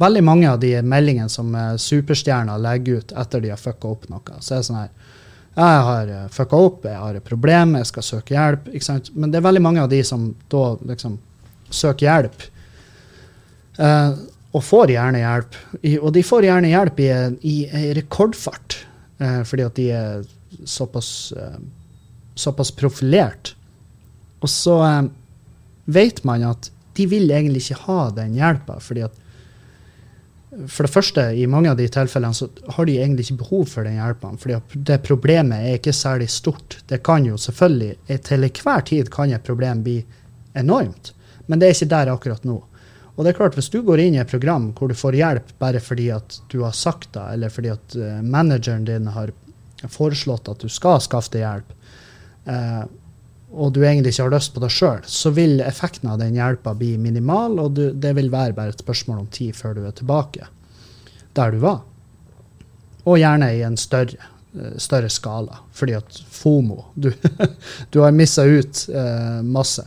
[0.00, 4.40] veldig mange av de meldingene som superstjerner legger ut etter de har fucka opp noe,
[4.40, 4.90] så er det sånn her
[5.56, 8.68] Jeg har eh, fucka opp, jeg har et problem, jeg skal søke hjelp.
[9.14, 11.18] Men det er veldig mange av de som da liksom
[11.70, 12.44] søker hjelp.
[13.78, 14.12] uh,
[14.50, 15.56] og får gjerne hjelp.
[15.86, 17.08] I, og de får gjerne hjelp i,
[17.46, 18.80] i, i rekordfart,
[19.22, 20.24] uh, fordi at de er
[20.66, 21.60] såpass, uh,
[22.34, 23.54] såpass profilert.
[24.42, 24.76] Og så
[25.84, 29.19] vet man at de vil egentlig ikke ha den hjelpa, fordi at
[30.50, 33.86] for det første, i mange av de tilfellene så har de egentlig ikke behov for
[33.86, 34.56] den hjelpen, fordi
[34.88, 36.80] det problemet er ikke særlig stort.
[36.90, 37.96] Det kan jo selvfølgelig,
[38.26, 40.04] Til enhver tid kan et problem bli
[40.54, 41.12] enormt,
[41.46, 42.58] men det er ikke der akkurat nå.
[43.16, 45.52] Og det er klart, Hvis du går inn i et program hvor du får hjelp
[45.58, 49.30] bare fordi at du har sagt det, eller fordi at uh, manageren din har
[49.88, 51.72] foreslått at du skal skaffe deg hjelp,
[52.48, 52.84] uh,
[53.50, 56.74] og du egentlig ikke har lyst på det sjøl, så vil effekten av den hjelpa
[56.78, 59.96] bli minimal, og du, det vil være bare et spørsmål om tid før du er
[59.96, 60.48] tilbake
[61.36, 61.80] der du var.
[63.06, 64.18] Og gjerne i en større,
[64.54, 67.10] uh, større skala, fordi at FOMO Du,
[67.92, 68.86] du har missa ut
[69.46, 69.84] masse.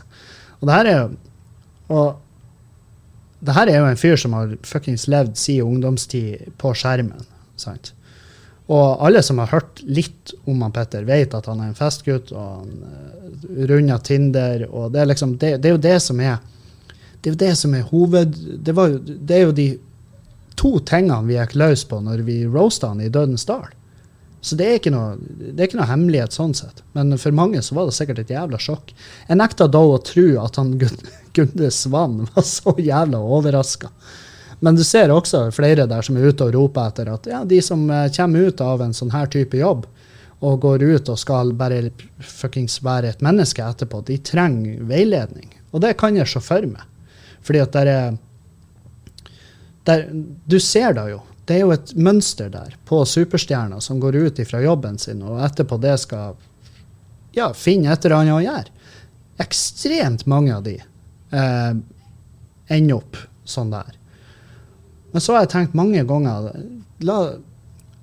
[0.60, 1.08] Og det her er jo
[1.94, 2.20] og
[3.44, 7.26] det her er jo en fyr som har fuckings levd sin ungdomstid på skjermen.
[7.56, 7.93] sant?
[8.72, 12.32] Og alle som har hørt litt om han Petter, vet at han er en festgutt,
[12.32, 16.20] og han uh, runder Tinder, og det er liksom det, det, er jo det som
[16.20, 16.38] er
[17.20, 18.36] Det er jo det som er hoved...
[18.64, 19.68] Det, var, det er jo de
[20.60, 23.68] to tingene vi gikk løs på når vi roasta han i Dødens dal.
[24.44, 26.82] Så det er, ikke noe, det er ikke noe hemmelighet sånn sett.
[26.92, 28.92] Men for mange så var det sikkert et jævla sjokk.
[29.24, 30.74] Jeg nekta da å tro at han
[31.36, 33.88] Gunde Svann var så jævla overraska.
[34.60, 37.60] Men du ser også flere der som er ute og roper etter at ja, de
[37.64, 39.86] som eh, kommer ut av en sånn her type jobb,
[40.44, 41.88] og går ut og skal bare
[42.20, 45.48] fuckings være et menneske etterpå, de trenger veiledning.
[45.72, 46.84] Og det kan jeg se for meg.
[47.44, 48.18] Fordi at der er
[49.84, 50.06] der,
[50.48, 54.38] Du ser det jo det er jo et mønster der på superstjerner som går ut
[54.48, 56.38] fra jobben sin, og etterpå det skal
[57.36, 58.72] ja, finne et eller annet å gjøre.
[59.44, 61.74] Ekstremt mange av de eh,
[62.72, 63.92] ender opp sånn der.
[65.14, 66.48] Men så har jeg tenkt mange ganger
[67.06, 67.18] la,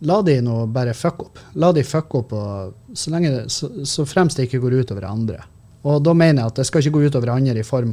[0.08, 1.40] la de nå bare fucke opp.
[1.60, 5.42] La de fucke opp og, så, lenge, så, så, fremst det ikke går utover andre.
[5.84, 7.92] Og da mener jeg at det skal ikke gå utover andre i form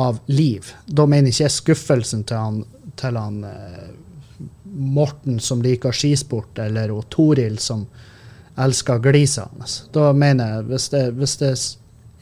[0.00, 0.70] av liv.
[0.86, 2.62] Da mener jeg ikke skuffelsen til han,
[2.96, 3.90] til han eh,
[4.78, 7.84] Morten som liker skisport, eller og Toril som
[8.56, 9.82] elsker gliset hans.
[9.92, 11.52] Da mener jeg, hvis det, hvis det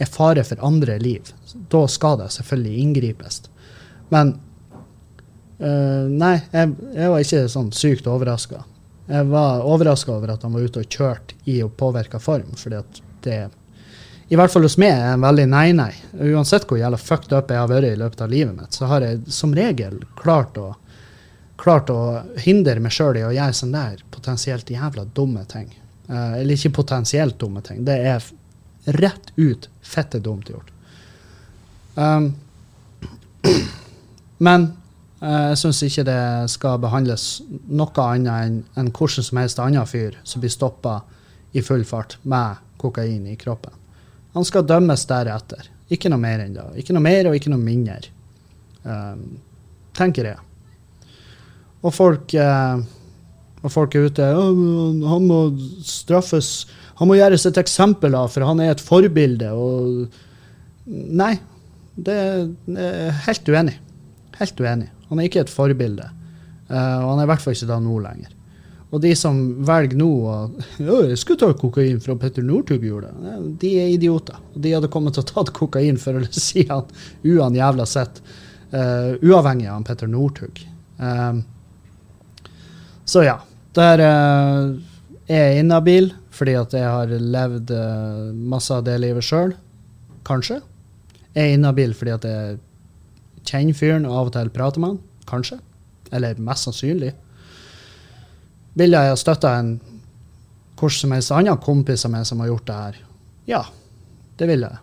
[0.02, 1.30] er fare for andre liv,
[1.70, 3.40] da skal det selvfølgelig inngripes.
[4.10, 4.34] Men
[5.60, 8.64] uh, nei, jeg, jeg, var ikke sånn sykt overraska.
[9.06, 12.80] Jeg var overraska over at han var ute og kjørte i og påvirka form, fordi
[12.80, 13.38] at det
[14.26, 15.92] i hvert fall hos meg er en veldig nei-nei.
[16.32, 19.06] Uansett hvor jævla fucked up jeg har vært i løpet av livet mitt, så har
[19.06, 20.72] jeg som regel klart å
[21.56, 22.00] klart å
[22.44, 25.70] hindre meg sjøl i å gjøre sånne der potensielt jævla dumme ting.
[26.06, 27.82] Uh, eller ikke potensielt dumme ting.
[27.86, 28.26] Det er
[29.00, 30.68] rett ut fette dumt gjort.
[31.94, 32.34] Um,
[34.46, 34.68] men
[35.20, 37.40] jeg syns ikke det skal behandles
[37.72, 40.98] noe annet enn en hvordan som helst annen fyr som blir stoppa
[41.56, 43.72] i full fart med kokain i kroppen.
[44.36, 45.70] Han skal dømmes deretter.
[45.88, 46.66] Ikke noe mer enn det.
[46.82, 48.10] Ikke noe mer og ikke noe mindre.
[48.84, 49.38] Um,
[49.96, 50.42] tenker jeg.
[51.80, 52.82] Og folk, uh,
[53.62, 55.40] og folk er ute Han må
[55.86, 56.66] straffes.
[57.00, 59.52] Han må gjøres et eksempel av, for han er et forbilde.
[59.54, 60.22] Og
[60.86, 61.32] Nei,
[61.96, 63.78] det er helt uenig.
[64.36, 64.90] Helt uenig.
[65.10, 66.08] Han er ikke et forbilde.
[66.66, 68.32] Uh, og han er i hvert fall ikke da nå lenger.
[68.94, 70.36] Og de som velger nå å
[71.10, 74.38] jeg skulle ta kokain fra Petter Northug gjorde det, de er idioter.
[74.54, 76.86] De hadde kommet til å ta kokain for å si han
[77.26, 78.22] uan jævla sett,
[78.74, 80.62] uh, uavhengig av Petter Northug.
[80.98, 81.44] Um,
[83.06, 83.40] så ja.
[83.76, 84.72] Der uh,
[85.28, 89.54] er jeg inhabil fordi at jeg har levd uh, masse av det livet sjøl.
[90.26, 90.60] Kanskje.
[91.36, 92.56] Jeg er inhabil fordi at jeg
[93.46, 95.02] kjenner fyren og av og til prater med han.
[95.30, 95.60] Kanskje.
[96.14, 97.12] Eller mest sannsynlig.
[98.76, 99.76] Vil jeg ha støtta en
[100.76, 102.96] hvordan som helst annen kompis av meg som har gjort det her?
[103.48, 103.62] Ja,
[104.36, 104.82] det vil jeg.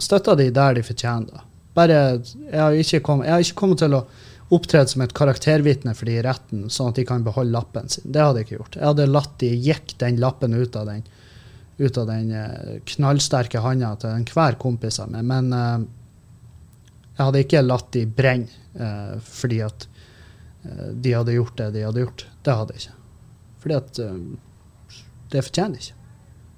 [0.00, 1.42] Støtta de der de fortjener det.
[1.74, 4.04] Bare, jeg har ikke kommet, jeg har ikke kommet til å
[4.54, 8.06] opptrede som et karaktervitne for de i retten, sånn at de kan beholde lappen sin.
[8.06, 8.78] Det hadde jeg ikke gjort.
[8.78, 11.02] Jeg hadde latt de gikk den lappen ut av den,
[11.80, 15.26] ut av den uh, knallsterke handa til enhver kompis av meg.
[15.28, 15.86] Men uh,
[17.14, 19.88] jeg hadde ikke latt de brenne eh, fordi at
[20.64, 22.22] de hadde gjort det de hadde gjort.
[22.42, 23.00] Det hadde jeg ikke.
[23.60, 23.98] Fordi at
[25.34, 26.04] det fortjener ikke.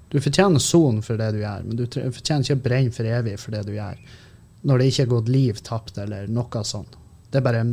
[0.08, 3.34] Du fortjener sonen for det du gjør, men du fortjener ikke å brenne for evig
[3.42, 3.98] for det du gjør,
[4.66, 6.96] når det ikke er gått liv tapt eller noe sånt.
[7.30, 7.64] Det er bare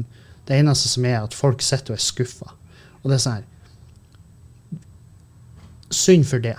[0.44, 2.50] Det eneste som er at folk sitter og er skuffa.
[3.04, 3.50] Og det er sånn her
[5.94, 6.58] Synd for det.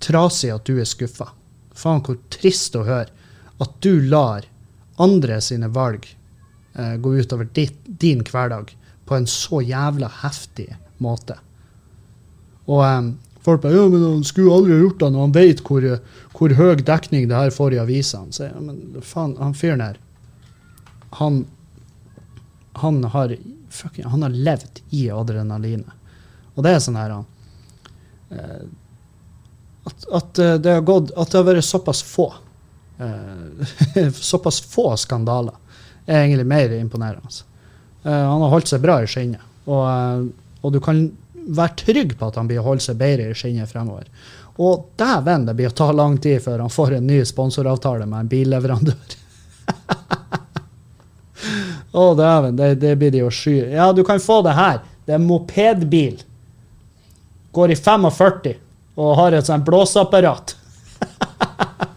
[0.00, 1.28] Trasig at du er skuffa.
[1.76, 3.12] Faen, hvor trist å høre
[3.60, 4.48] at du lar
[5.00, 6.06] andre sine valg
[6.74, 8.74] eh, gå utover ditt, din hverdag
[9.08, 10.68] på en så jævla heftig
[11.02, 11.38] måte.
[12.68, 13.00] Og eh,
[13.44, 15.88] folk bare ja, men han skulle aldri gjort det når han vet hvor,
[16.36, 18.34] hvor høy dekning det her får i avisene.
[18.36, 19.98] Så, ja, men faen, han fyren her
[21.10, 21.46] han,
[22.72, 23.36] han har
[23.70, 25.90] fucking, han har levd i adrenalinet.
[26.54, 28.62] Og det er sånn her eh,
[29.88, 32.28] at, at, eh, det har gått, at det har vært såpass få
[33.00, 35.56] eh, såpass få skandaler
[36.06, 37.28] er egentlig mer imponerende.
[38.02, 39.42] Uh, han har holdt seg bra i skinnet.
[39.68, 40.24] Og, uh,
[40.62, 41.02] og, du kan
[41.34, 44.08] være trygg på at han blir holdt seg bedre i skinnet fremover.
[44.60, 48.24] Og dæven, det blir å ta lang tid før han får en ny sponsoravtale med
[48.24, 49.16] en billeverandør.
[51.90, 53.56] Å, oh, dæven, det, det, blir de å sky.
[53.72, 54.82] Ja, du kan få det her.
[55.06, 56.20] Det er en mopedbil.
[57.56, 58.52] Går i 45
[59.00, 60.54] og har et sånt blåseapparat.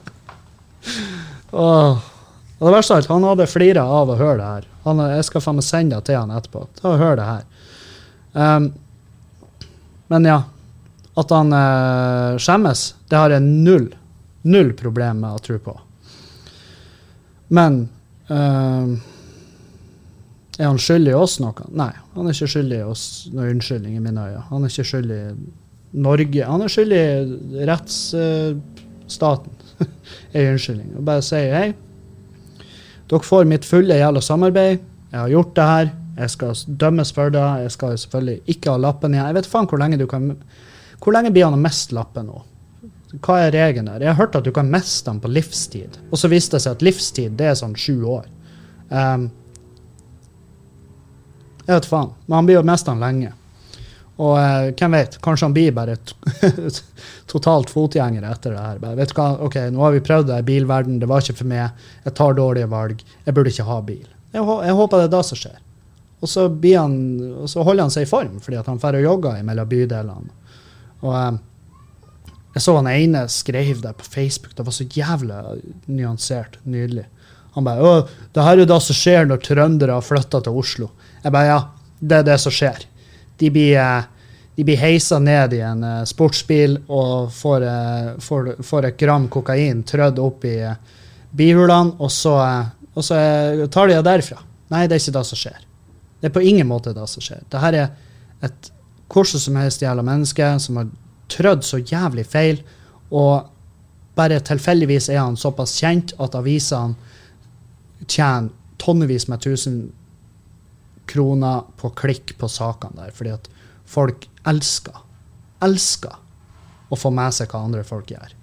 [1.53, 4.67] Og det verste av alt, han hadde flira av å høre det her.
[4.85, 6.65] Han, jeg skal faen meg sende det til han etterpå.
[6.79, 7.43] Ta og Hør det her.
[8.33, 8.65] Um,
[10.11, 10.39] men ja.
[11.19, 12.79] At han uh, skjemmes,
[13.11, 13.91] det har jeg null,
[14.49, 15.75] null problem med å tro på.
[17.53, 17.83] Men
[18.31, 18.87] uh,
[20.57, 21.67] er han skyldig oss noe?
[21.69, 24.41] Nei, han er ikke skyldig oss noen unnskyldning i mine øyne.
[24.49, 25.21] Han er ikke skyldig
[25.93, 27.05] Norge Han er skyldig
[27.69, 29.62] rettsstaten uh,
[30.35, 30.93] ei unnskyldning.
[30.99, 31.67] Og bare sier hei,
[33.09, 34.81] dere får mitt fulle jævla samarbeid.
[35.11, 35.91] Jeg har gjort det her.
[36.17, 37.43] Jeg skal dømmes for det.
[37.65, 39.29] Jeg skal selvfølgelig ikke ha lappen igjen.
[39.29, 40.33] Jeg vet faen hvor lenge du kan
[41.03, 42.41] Hvor lenge blir han å miste lappen nå?
[43.21, 44.05] Hva er regelen der?
[44.05, 45.97] Jeg har hørt at du kan miste den på livstid.
[46.09, 48.29] Og så viste det seg at livstid det er sånn sju år.
[48.89, 49.27] Um,
[51.67, 52.13] jeg vet faen.
[52.25, 53.33] Men han blir jo mest han lenge.
[54.21, 55.95] Og eh, hvem vet, kanskje han blir bare
[57.31, 58.81] totalt fotgjenger etter det her.
[58.81, 61.39] Bare, vet du hva, ok, Nå har vi prøvd det i bilverden, det var ikke
[61.41, 61.85] for meg.
[62.05, 63.01] Jeg tar dårlige valg.
[63.25, 64.05] Jeg burde ikke ha bil.
[64.33, 65.57] Jeg, jeg håper det er det som skjer.
[66.23, 66.93] Og så, han,
[67.41, 70.37] og så, holder han seg i form, fordi han drar og jogger mellom bydelene.
[71.03, 71.41] Og eh,
[72.53, 74.53] jeg så han ene skrev det på Facebook.
[74.55, 75.41] Det var så jævlig
[75.89, 76.59] nyansert.
[76.63, 77.07] Nydelig.
[77.57, 80.89] Han bare 'Å, det her er det som skjer når trøndere flytter til Oslo'.
[81.23, 81.59] Jeg bare ja,
[82.01, 82.85] det er det som skjer.
[83.39, 84.03] De blir, eh,
[84.55, 89.25] de blir heisa ned i en uh, sportsbil og får, uh, får, får, et gram
[89.31, 90.57] kokain trødd opp i
[91.33, 92.35] bihulene, og så,
[92.93, 93.17] og så
[93.73, 94.37] tar de det derfra.
[94.73, 95.65] Nei, det er ikke det som skjer.
[96.21, 97.41] Det er på ingen måte det som skjer.
[97.49, 97.89] Dette er
[98.45, 98.69] et
[99.13, 100.87] hvordan som helst jævla menneske som har
[101.29, 102.61] trødd så jævlig feil,
[103.11, 103.49] og
[104.15, 106.95] bare tilfeldigvis er han såpass kjent at avisene
[108.07, 108.49] tjener
[108.81, 109.77] tonnevis med tusen
[111.09, 113.49] kroner på klikk på sakene der, fordi at
[113.89, 114.95] folk elsker,
[115.63, 116.15] elsker
[116.93, 118.33] å få med seg hva andre folk gjør.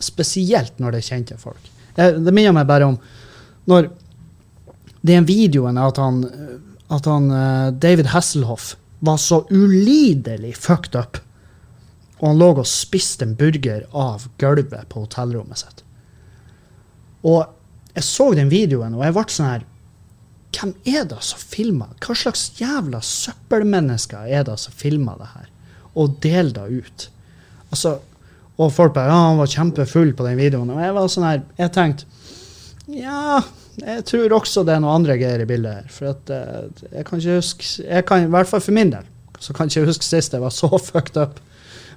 [0.00, 1.70] Spesielt når det er kjente folk.
[1.96, 2.98] Det minner meg bare om
[3.70, 3.90] når
[5.00, 6.22] det er en videoen at han,
[6.92, 11.20] at han eh, David Hasselhoff var så ulidelig fucked up.
[12.20, 15.84] Og han lå og spiste en burger av gulvet på hotellrommet sitt.
[17.24, 17.46] Og
[17.94, 19.64] jeg så den videoen, og jeg ble sånn her
[20.56, 21.92] hvem er det som filmer?
[22.02, 25.50] Hva slags jævla søppelmennesker er det som filmer det her?
[25.94, 27.06] Og deler det ut?
[27.70, 27.98] Altså,
[28.60, 30.72] og folk bare ja, han var kjempefull på den videoen.
[30.74, 32.08] Og jeg var sånn her, jeg tenkte
[32.90, 33.38] ja,
[33.78, 35.92] jeg tror også det er noen andre greier i bildet her.
[35.94, 39.06] For at, uh, jeg kan ikke huske jeg kan, I hvert fall for min del
[39.40, 41.38] så kan jeg ikke huske sist jeg var så fucked up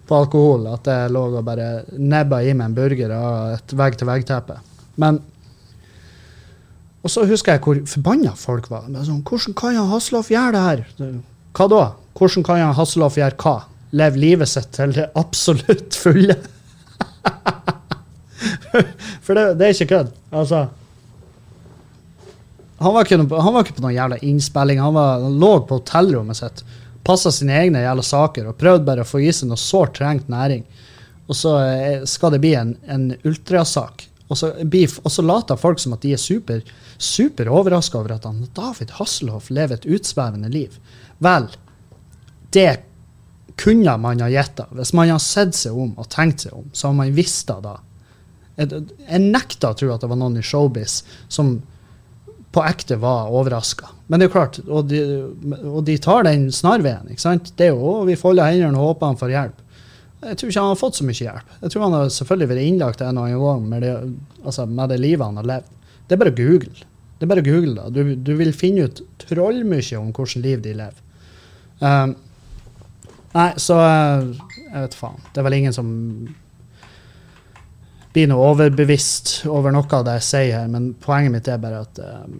[0.08, 4.58] på alkohol at jeg lå og bare nebba i meg en burger av et vegg-til-vegg-teppe.
[5.00, 5.20] Men
[7.04, 8.88] og så husker jeg hvor forbanna folk var.
[9.04, 10.84] Sånn, hvordan kan Jan Hasselhoff gjøre det her?
[11.54, 11.84] Hva da?
[12.16, 13.56] Hvordan kan Jan Hasselhoff gjøre hva?
[13.94, 16.38] Leve livet sitt til det absolutt fulle?
[19.24, 20.16] For det, det, er ikke kødd.
[20.34, 20.66] Altså
[22.84, 24.80] han var, ikke, han var ikke på noen jævla innspilling.
[24.84, 26.64] Han, var, han lå på hotellrommet sitt,
[27.08, 30.32] passa sine egne jævla saker og prøvde bare å få i seg noe sårt trengt
[30.32, 30.66] næring.
[31.30, 34.08] Og så eh, skal det bli en, en ultrasak.
[34.34, 36.64] Og så, og så later folk som at de er super
[37.04, 40.78] super overraska over at han, David Hasselhoff lever et utsvevende liv.
[41.24, 41.50] Vel,
[42.56, 42.84] det
[43.60, 44.68] kunne man ha gjetta.
[44.74, 47.60] Hvis man har sett seg om og tenkt seg om, så har man visst det
[47.66, 47.78] da.
[48.58, 48.86] Jeg,
[49.20, 51.56] nekta å tro at det var noen i showbiz som
[52.54, 53.90] på ekte var overraska.
[54.08, 55.00] Men det er klart, og de,
[55.66, 57.10] og de tar den snarveien.
[57.10, 57.50] ikke sant?
[57.58, 59.63] Det er jo, Vi folder hendene og håper han får hjelp.
[60.24, 61.54] Jeg tror ikke han har fått så mye hjelp.
[61.62, 63.94] Jeg tror han har selvfølgelig vært innlagt en og annen gang med det,
[64.44, 65.72] altså med det livet han har levd.
[66.08, 66.86] Det er bare å google.
[67.18, 67.90] Det er bare å google da.
[67.94, 71.02] Du, du vil finne ut trollmye om hvordan liv de lever.
[71.84, 72.16] Um,
[73.34, 74.28] nei, så uh,
[74.70, 75.24] Jeg vet faen.
[75.34, 75.90] Det er vel ingen som
[78.14, 81.82] blir noe overbevisst over noe av det jeg sier her, men poenget mitt er bare
[81.82, 82.36] at um,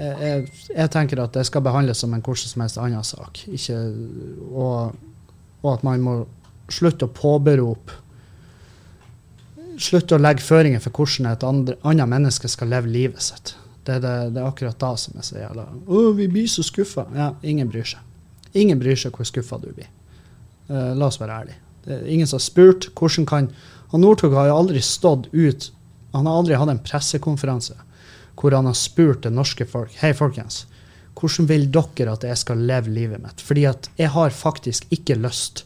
[0.00, 0.42] jeg, jeg,
[0.74, 3.40] jeg, tenker at det skal behandles som en hvordan som helst annen sak.
[3.52, 3.78] Ikke,
[4.50, 4.98] og,
[5.62, 6.14] og, at man må
[6.70, 7.98] slutte å påberope
[9.80, 13.54] Slutte å legge føringer for hvordan et annet menneske skal leve livet sitt.
[13.86, 17.06] Det det, det er akkurat da som jeg sier jævla Å, vi blir så skuffa.
[17.16, 18.02] Ja, ingen bryr seg.
[18.52, 19.88] Ingen bryr seg hvor skuffa du blir.
[20.68, 21.62] Uh, la oss være ærlige.
[21.86, 23.48] Det er ingen som har spurt hvordan kan
[23.90, 25.70] han Northug har jo aldri stått ut
[26.12, 27.78] Han har aldri hatt en pressekonferanse
[28.40, 30.64] hvor han har spurt det norske folk Hei, folkens.
[31.20, 33.42] Hvordan vil dere at jeg skal leve livet mitt?
[33.44, 35.64] Fordi at jeg har faktisk ikke lyst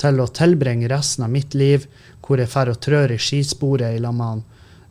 [0.00, 1.86] til å tilbringe resten av mitt liv
[2.24, 4.42] hvor jeg drar og trør i skisporet i lag med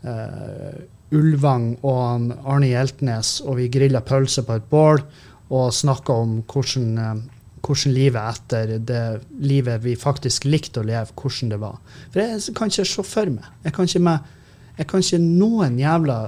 [0.04, 0.80] uh,
[1.16, 5.02] Ulvang og han Arne Hjeltnes, og vi griller pølser på et bål
[5.50, 7.22] og snakker om hvordan uh,
[7.66, 9.04] hvordan livet etter det
[9.44, 11.80] livet vi faktisk likte å leve, hvordan det var.
[12.12, 13.50] For jeg kan ikke se for meg.
[13.66, 14.30] Jeg kan ikke, med,
[14.78, 16.20] jeg kan ikke noen jævla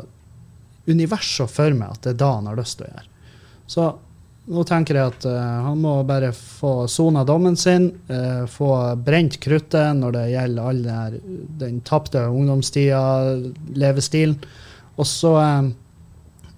[0.89, 3.10] univers se for meg at det er da han har lyst til å gjøre.
[3.71, 3.87] Så
[4.51, 5.35] nå tenker jeg at uh,
[5.67, 10.81] han må bare få sona dommen sin, uh, få brent kruttet når det gjelder all
[10.87, 13.03] den, den tapte ungdomstida,
[13.77, 14.35] levestilen.
[14.97, 15.69] Og så uh,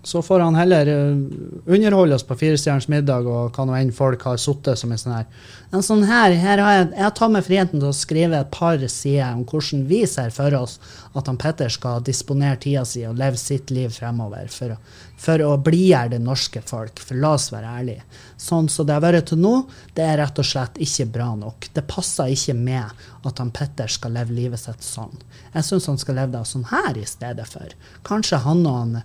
[0.04, 1.18] så får han heller uh,
[1.66, 5.16] underholde oss på Firestjerners middag og hva nå enn folk har sittet som en sånn
[5.16, 8.52] her En sånn her, her har jeg, jeg tatt meg friheten til å skrive et
[8.54, 10.76] par sider om hvordan vi ser for oss
[11.18, 14.78] at han Petter skal disponere tida si og leve sitt liv fremover for å,
[15.18, 17.02] for å blidgjøre det norske folk.
[17.02, 18.06] For la oss være ærlige.
[18.42, 19.54] Sånn som det har vært til nå,
[19.98, 21.70] det er rett og slett ikke bra nok.
[21.74, 25.14] Det passer ikke med at han Petter skal leve livet sitt sånn.
[25.54, 27.76] Jeg syns han skal leve det sånn her i stedet for.
[28.08, 28.96] Kanskje han og han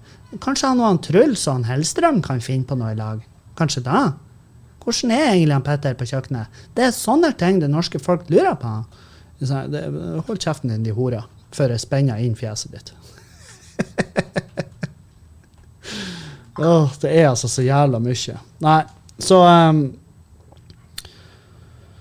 [0.44, 3.18] Kanskje han og han Truls og han Hellstrøm kan finne på noe i lag?
[3.58, 4.00] Kanskje da?
[4.84, 6.46] Hvordan er egentlig han Petter på kjøkkenet?
[6.76, 8.72] Det er sånne ting det norske folk lurer på.
[9.44, 11.22] Hold kjeften din, de hora,
[11.54, 12.88] før jeg spenner inn fjeset ditt.
[16.58, 18.36] oh, det er altså så jævla mye.
[18.64, 18.80] Nei,
[19.22, 19.82] så um,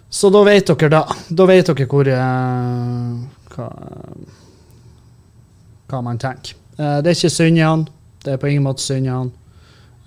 [0.10, 1.02] Så da vet dere da.
[1.30, 3.18] Da vet dere hvor uh,
[3.54, 3.68] hva,
[5.92, 6.56] hva man tenker.
[6.78, 7.88] Uh, det er ikke synd i han.
[8.24, 9.34] Det er på ingen måte synd i han.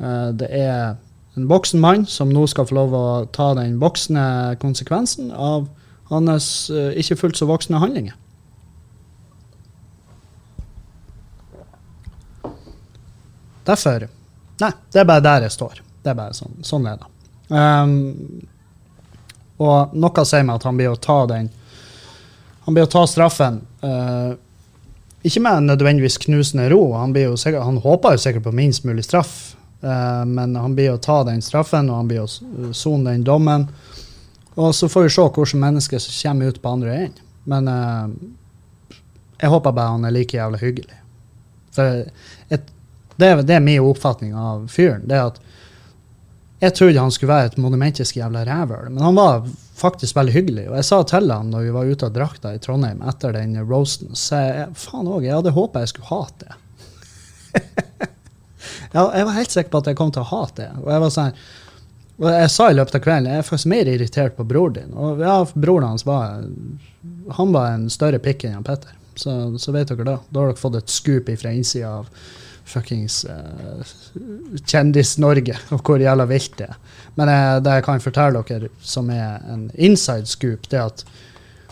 [0.00, 0.96] Uh, det er
[1.36, 5.68] en voksen mann som nå skal få lov å ta den voksne konsekvensen av
[6.10, 6.66] hans
[6.98, 8.16] ikke fullt så voksne handlinger.
[13.68, 14.08] Derfor
[14.60, 15.78] Nei, det er bare der jeg står.
[16.04, 17.06] Det er bare sånn, sånn er det.
[17.48, 18.42] Um,
[19.60, 21.50] og noe sier meg at han blir å ta den
[22.64, 23.62] Han blir å ta straffen.
[23.82, 24.36] Uh,
[25.26, 26.92] ikke med nødvendigvis knusende ro.
[26.94, 31.00] Han, sikkert, han, håper jo sikkert på minst mulig straff, uh, men han blir å
[31.02, 33.66] ta den straffen, og han blir å sone den dommen.
[34.60, 37.26] Og så får vi se hvilke mennesker som kommer ut på andre enden.
[37.48, 38.96] Men uh,
[39.40, 41.00] jeg håper bare han er like jævlig hyggelig.
[41.74, 42.04] For
[42.52, 42.72] et,
[43.16, 45.08] det, det, er min oppfatning av fyren.
[45.08, 45.40] det er at
[46.60, 49.46] Jeg trodde han skulle være et monumentisk jævla rævhøl, men han var
[49.80, 50.66] faktisk veldig hyggelig.
[50.68, 53.56] Og jeg sa til han når vi var ute av drakta i Trondheim etter den
[53.64, 56.58] roasten, så jeg faen òg, jeg hadde håpa jeg skulle hate det.
[58.96, 60.70] ja, jeg var helt sikker på at jeg kom til å hate det.
[60.84, 61.40] Og jeg var sånn,
[62.20, 64.92] og jeg sa i løpet av kvelden jeg er faktisk mer irritert på bror din.
[64.92, 66.42] Og ja, broren hans var
[67.38, 68.92] han var en større pikk enn Petter.
[69.16, 70.18] Så, så vet dere da.
[70.28, 72.12] Da har dere fått et skup fra innsida av
[72.70, 73.80] fuckings uh,
[74.64, 76.78] Kjendis-Norge, og hvor jævla vilt det er.
[77.18, 81.04] Men uh, det jeg kan fortelle dere, som er en inside scoop, det er at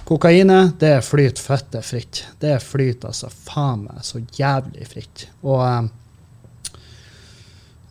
[0.09, 2.25] kokainet det flyter fette fritt.
[2.41, 5.29] Det flyter altså faen meg så jævlig fritt.
[5.45, 6.79] Og, uh,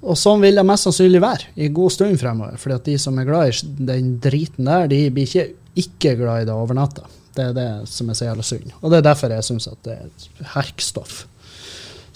[0.08, 2.58] og sånn vil det mest sannsynlig være i god stund fremover.
[2.62, 6.42] fordi at de som er glad i den driten der, de blir ikke ikke glad
[6.42, 7.06] i det over natta.
[7.38, 8.72] Det er det som er så jævla synd.
[8.82, 11.26] Og det er derfor jeg syns at det er herkstoff.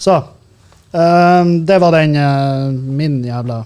[0.02, 0.16] Så
[0.92, 3.62] Um, det var den uh, min jævla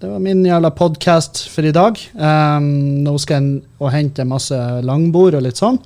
[0.00, 1.98] Det var min jævla podkast for i dag.
[2.14, 2.68] Um,
[3.02, 5.80] nå skal jeg og hente masse langbord og litt sånn,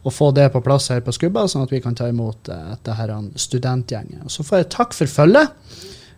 [0.00, 2.62] og få det på plass her på Skubba, sånn at vi kan ta imot uh,
[2.70, 4.24] dette her studentgjengen.
[4.32, 5.52] Så får jeg takk for følget,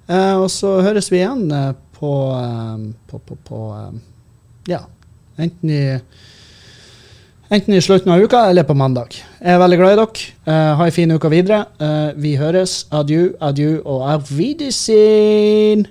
[0.07, 2.15] uh, og så høres vi igjen uh, på,
[3.11, 3.65] på, på, på
[4.71, 4.85] Ja,
[5.43, 5.83] enten i
[7.49, 9.15] Enten i slutten av uka eller på mandag.
[9.41, 10.25] Jeg er veldig glad i dere.
[10.45, 11.63] Uh, ha en fin uke videre.
[11.81, 12.83] Uh, vi høres.
[12.93, 14.05] Adjø, adjø og
[14.37, 15.87] Wiedersehen!